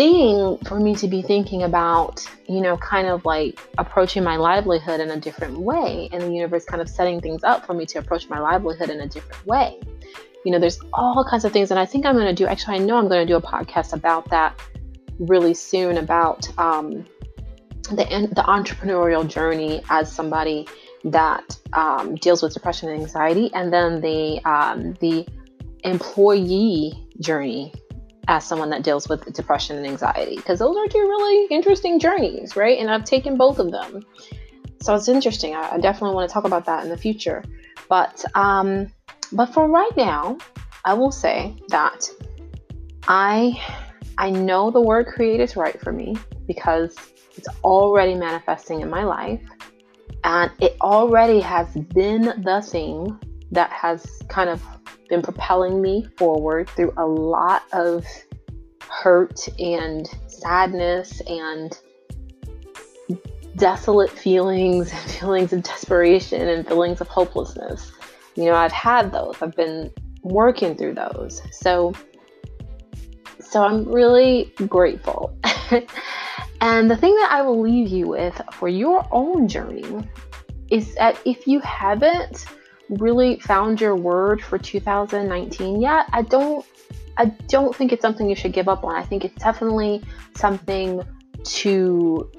thing 0.00 0.56
for 0.64 0.80
me 0.80 0.94
to 0.94 1.06
be 1.08 1.20
thinking 1.20 1.62
about, 1.62 2.26
you 2.48 2.62
know, 2.62 2.76
kind 2.78 3.06
of 3.06 3.26
like 3.26 3.58
approaching 3.76 4.24
my 4.24 4.36
livelihood 4.36 4.98
in 4.98 5.10
a 5.10 5.16
different 5.18 5.58
way, 5.58 6.08
and 6.10 6.22
the 6.22 6.32
universe 6.32 6.64
kind 6.64 6.80
of 6.80 6.88
setting 6.88 7.20
things 7.20 7.44
up 7.44 7.66
for 7.66 7.74
me 7.74 7.84
to 7.84 7.98
approach 7.98 8.26
my 8.30 8.38
livelihood 8.38 8.88
in 8.88 9.00
a 9.00 9.06
different 9.06 9.44
way. 9.46 9.78
You 10.44 10.52
know, 10.52 10.58
there's 10.58 10.78
all 10.92 11.24
kinds 11.28 11.44
of 11.44 11.52
things, 11.52 11.70
and 11.70 11.78
I 11.78 11.86
think 11.86 12.06
I'm 12.06 12.14
going 12.14 12.26
to 12.26 12.34
do. 12.34 12.46
Actually, 12.46 12.76
I 12.76 12.78
know 12.78 12.96
I'm 12.96 13.08
going 13.08 13.26
to 13.26 13.30
do 13.30 13.36
a 13.36 13.42
podcast 13.42 13.92
about 13.92 14.30
that 14.30 14.58
really 15.18 15.54
soon 15.54 15.98
about 15.98 16.48
um, 16.58 17.04
the 17.90 18.28
the 18.32 18.42
entrepreneurial 18.46 19.26
journey 19.26 19.82
as 19.90 20.10
somebody 20.10 20.66
that 21.04 21.58
um, 21.72 22.14
deals 22.16 22.42
with 22.42 22.54
depression 22.54 22.88
and 22.88 23.00
anxiety, 23.00 23.50
and 23.52 23.72
then 23.72 24.00
the 24.00 24.40
um, 24.44 24.94
the 25.00 25.26
employee 25.84 27.06
journey 27.20 27.72
as 28.28 28.46
someone 28.46 28.70
that 28.70 28.82
deals 28.82 29.08
with 29.08 29.30
depression 29.32 29.76
and 29.76 29.86
anxiety 29.86 30.36
because 30.36 30.58
those 30.58 30.76
are 30.76 30.86
two 30.86 30.98
really 30.98 31.46
interesting 31.50 31.98
journeys, 31.98 32.54
right? 32.54 32.78
And 32.78 32.90
I've 32.90 33.04
taken 33.04 33.36
both 33.36 33.58
of 33.58 33.72
them. 33.72 34.04
So 34.82 34.94
it's 34.94 35.08
interesting. 35.08 35.54
I, 35.54 35.72
I 35.72 35.78
definitely 35.78 36.14
want 36.14 36.30
to 36.30 36.32
talk 36.32 36.44
about 36.44 36.64
that 36.66 36.84
in 36.84 36.90
the 36.90 36.96
future. 36.96 37.44
But 37.88 38.24
um, 38.34 38.92
but 39.32 39.46
for 39.46 39.68
right 39.68 39.96
now, 39.96 40.38
I 40.84 40.94
will 40.94 41.12
say 41.12 41.56
that 41.68 42.08
I 43.06 43.60
I 44.18 44.30
know 44.30 44.70
the 44.70 44.80
word 44.80 45.06
create 45.06 45.40
is 45.40 45.56
right 45.56 45.80
for 45.80 45.92
me 45.92 46.16
because 46.46 46.96
it's 47.36 47.48
already 47.64 48.14
manifesting 48.14 48.80
in 48.80 48.90
my 48.90 49.04
life 49.04 49.42
and 50.24 50.50
it 50.60 50.76
already 50.80 51.40
has 51.40 51.68
been 51.74 52.22
the 52.22 52.62
thing 52.62 53.18
that 53.52 53.70
has 53.70 54.22
kind 54.28 54.50
of 54.50 54.62
been 55.08 55.22
propelling 55.22 55.80
me 55.80 56.06
forward 56.16 56.68
through 56.70 56.92
a 56.96 57.06
lot 57.06 57.62
of 57.72 58.06
hurt 58.88 59.48
and 59.58 60.06
sadness 60.26 61.20
and 61.26 61.78
desolate 63.56 64.10
feelings 64.10 64.92
and 64.92 65.10
feelings 65.10 65.52
of 65.52 65.62
desperation 65.62 66.48
and 66.48 66.66
feelings 66.66 67.00
of 67.00 67.08
hopelessness. 67.08 67.92
You 68.34 68.46
know, 68.46 68.54
I've 68.54 68.72
had 68.72 69.12
those. 69.12 69.36
I've 69.42 69.56
been 69.56 69.90
working 70.22 70.76
through 70.76 70.94
those. 70.94 71.42
So 71.52 71.92
so 73.40 73.64
I'm 73.64 73.84
really 73.84 74.52
grateful. 74.68 75.36
and 76.60 76.90
the 76.90 76.96
thing 76.96 77.14
that 77.16 77.30
I 77.32 77.42
will 77.42 77.60
leave 77.60 77.88
you 77.88 78.06
with 78.06 78.40
for 78.52 78.68
your 78.68 79.06
own 79.10 79.48
journey 79.48 80.08
is 80.70 80.94
that 80.94 81.20
if 81.24 81.46
you 81.46 81.58
haven't 81.60 82.46
really 82.88 83.40
found 83.40 83.80
your 83.80 83.96
word 83.96 84.42
for 84.42 84.58
2019 84.58 85.80
yet, 85.80 86.06
I 86.12 86.22
don't 86.22 86.64
I 87.16 87.26
don't 87.48 87.74
think 87.74 87.92
it's 87.92 88.02
something 88.02 88.28
you 88.28 88.36
should 88.36 88.52
give 88.52 88.68
up 88.68 88.84
on. 88.84 88.94
I 88.94 89.02
think 89.02 89.24
it's 89.24 89.42
definitely 89.42 90.02
something 90.34 91.02
to 91.42 92.30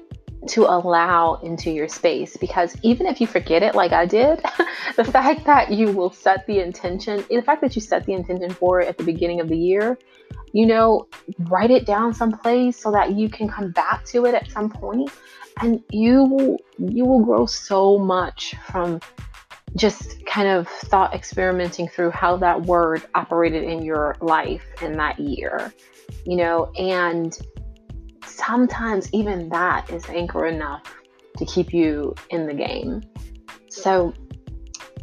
to 0.48 0.62
allow 0.62 1.34
into 1.42 1.70
your 1.70 1.88
space 1.88 2.36
because 2.36 2.76
even 2.82 3.06
if 3.06 3.20
you 3.20 3.26
forget 3.26 3.62
it 3.62 3.74
like 3.74 3.92
I 3.92 4.06
did, 4.06 4.42
the 4.96 5.04
fact 5.04 5.44
that 5.46 5.70
you 5.70 5.92
will 5.92 6.10
set 6.10 6.46
the 6.46 6.60
intention, 6.60 7.24
the 7.30 7.42
fact 7.42 7.60
that 7.62 7.76
you 7.76 7.80
set 7.80 8.04
the 8.06 8.12
intention 8.12 8.50
for 8.50 8.80
it 8.80 8.88
at 8.88 8.98
the 8.98 9.04
beginning 9.04 9.40
of 9.40 9.48
the 9.48 9.56
year, 9.56 9.98
you 10.52 10.66
know, 10.66 11.06
write 11.40 11.70
it 11.70 11.86
down 11.86 12.12
someplace 12.12 12.76
so 12.76 12.90
that 12.90 13.12
you 13.12 13.28
can 13.28 13.48
come 13.48 13.70
back 13.70 14.04
to 14.06 14.26
it 14.26 14.34
at 14.34 14.50
some 14.50 14.68
point 14.68 15.10
and 15.60 15.82
you 15.90 16.24
will 16.24 16.56
you 16.78 17.04
will 17.04 17.24
grow 17.24 17.46
so 17.46 17.98
much 17.98 18.54
from 18.66 19.00
just 19.76 20.24
kind 20.26 20.48
of 20.48 20.68
thought 20.68 21.14
experimenting 21.14 21.88
through 21.88 22.10
how 22.10 22.36
that 22.36 22.62
word 22.62 23.02
operated 23.14 23.64
in 23.64 23.82
your 23.82 24.16
life 24.20 24.64
in 24.82 24.96
that 24.96 25.18
year, 25.18 25.72
you 26.26 26.36
know, 26.36 26.70
and 26.78 27.38
sometimes 28.26 29.08
even 29.12 29.48
that 29.50 29.90
is 29.90 30.04
anchor 30.08 30.46
enough 30.46 30.82
to 31.36 31.44
keep 31.46 31.72
you 31.72 32.14
in 32.30 32.46
the 32.46 32.54
game. 32.54 33.02
So 33.68 34.12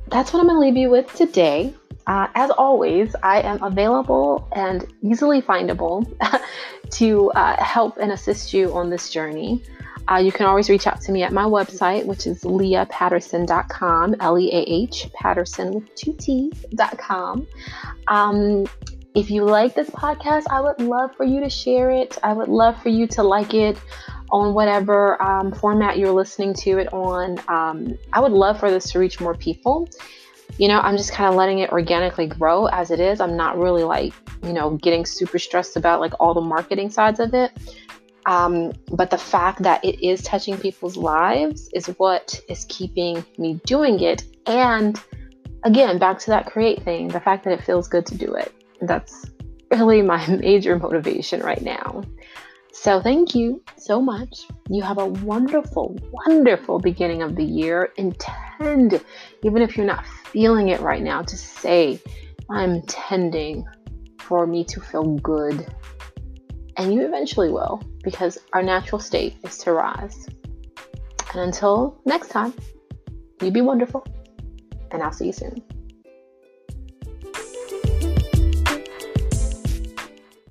that's 0.08 0.34
what 0.34 0.40
I'm 0.40 0.48
going 0.48 0.56
to 0.56 0.60
leave 0.60 0.78
you 0.78 0.90
with 0.90 1.12
today. 1.14 1.74
Uh, 2.08 2.28
as 2.34 2.50
always, 2.52 3.16
I 3.22 3.42
am 3.42 3.62
available 3.62 4.48
and 4.54 4.86
easily 5.04 5.42
findable 5.42 6.12
to 6.92 7.32
uh, 7.32 7.64
help 7.64 7.98
and 7.98 8.12
assist 8.12 8.54
you 8.54 8.74
on 8.74 8.90
this 8.90 9.10
journey. 9.10 9.62
Uh, 10.10 10.18
you 10.18 10.32
can 10.32 10.48
always 10.48 10.70
reach 10.70 10.88
out 10.88 11.00
to 11.02 11.12
me 11.12 11.22
at 11.22 11.32
my 11.32 11.44
website, 11.44 12.06
which 12.06 12.26
is 12.26 12.42
leahpatterson.com, 12.44 14.16
L 14.20 14.40
E 14.40 14.50
A 14.52 14.62
H, 14.62 15.08
Patterson 15.14 15.72
with 15.72 15.96
two 15.96 16.14
T's.com. 16.14 17.48
Um, 18.08 18.66
if 19.16 19.32
you 19.32 19.44
like 19.44 19.74
this 19.74 19.90
podcast, 19.90 20.44
I 20.50 20.62
would 20.62 20.80
love 20.80 21.16
for 21.16 21.24
you 21.24 21.40
to 21.42 21.50
share 21.50 21.90
it. 21.90 22.18
I 22.24 22.34
would 22.34 22.48
love 22.48 22.82
for 22.82 22.90
you 22.90 23.08
to 23.08 23.24
like 23.24 23.54
it 23.54 23.78
on 24.32 24.54
whatever 24.54 25.22
um, 25.22 25.52
format 25.52 25.98
you're 25.98 26.12
listening 26.12 26.54
to 26.54 26.78
it 26.78 26.94
on. 26.94 27.40
Um, 27.48 27.98
I 28.14 28.20
would 28.20 28.32
love 28.32 28.60
for 28.60 28.70
this 28.70 28.92
to 28.92 29.00
reach 29.00 29.20
more 29.20 29.34
people. 29.34 29.90
You 30.58 30.68
know, 30.68 30.80
I'm 30.80 30.98
just 30.98 31.12
kind 31.12 31.30
of 31.30 31.36
letting 31.36 31.60
it 31.60 31.72
organically 31.72 32.28
grow 32.28 32.68
as 32.68 32.92
it 32.92 33.00
is. 33.00 33.20
I'm 33.20 33.36
not 33.36 33.58
really 33.58 33.84
like, 33.84 34.14
you 34.44 34.54
know, 34.54 34.72
getting 34.78 35.06
super 35.06 35.40
stressed 35.40 35.76
about 35.76 36.00
like 36.00 36.14
all 36.20 36.34
the 36.34 36.42
marketing 36.42 36.90
sides 36.90 37.20
of 37.20 37.34
it. 37.34 37.52
Um, 38.26 38.74
but 38.92 39.10
the 39.10 39.18
fact 39.18 39.64
that 39.64 39.84
it 39.84 40.06
is 40.06 40.22
touching 40.22 40.58
people's 40.58 40.98
lives 40.98 41.70
is 41.74 41.88
what 41.98 42.40
is 42.48 42.66
keeping 42.70 43.26
me 43.38 43.60
doing 43.66 44.00
it. 44.02 44.24
And 44.46 45.02
again, 45.64 45.98
back 45.98 46.20
to 46.20 46.28
that 46.28 46.46
create 46.46 46.84
thing, 46.84 47.08
the 47.08 47.20
fact 47.20 47.44
that 47.46 47.54
it 47.54 47.64
feels 47.64 47.88
good 47.88 48.06
to 48.08 48.18
do 48.18 48.36
it. 48.36 48.54
That's 48.82 49.26
really 49.72 50.02
my 50.02 50.26
major 50.42 50.78
motivation 50.78 51.42
right 51.42 51.62
now. 51.62 52.04
So, 52.72 53.02
thank 53.02 53.36
you 53.36 53.62
so 53.78 54.02
much. 54.02 54.46
You 54.70 54.84
have 54.84 55.00
a 55.00 55.06
wonderful, 55.06 55.98
wonderful 56.12 56.80
beginning 56.80 57.22
of 57.24 57.36
the 57.36 57.44
year. 57.44 57.92
Intend, 57.98 59.04
even 59.44 59.62
if 59.62 59.76
you're 59.76 59.86
not 59.86 60.06
feeling 60.06 60.70
it 60.70 60.80
right 60.80 61.02
now, 61.02 61.22
to 61.24 61.36
say, 61.36 62.00
I'm 62.50 62.82
tending 62.84 63.66
for 64.20 64.48
me 64.48 64.64
to 64.66 64.80
feel 64.80 65.04
good. 65.18 65.68
And 66.78 66.94
you 66.94 67.06
eventually 67.06 67.50
will, 67.50 67.82
because 68.04 68.38
our 68.54 68.64
natural 68.64 69.00
state 69.00 69.36
is 69.44 69.58
to 69.60 69.74
rise. 69.74 70.28
And 71.34 71.42
until 71.42 72.00
next 72.06 72.30
time, 72.30 72.54
you 73.42 73.52
be 73.52 73.62
wonderful, 73.62 74.06
and 74.92 75.04
I'll 75.04 75.12
see 75.12 75.28
you 75.28 75.34
soon. 75.34 75.64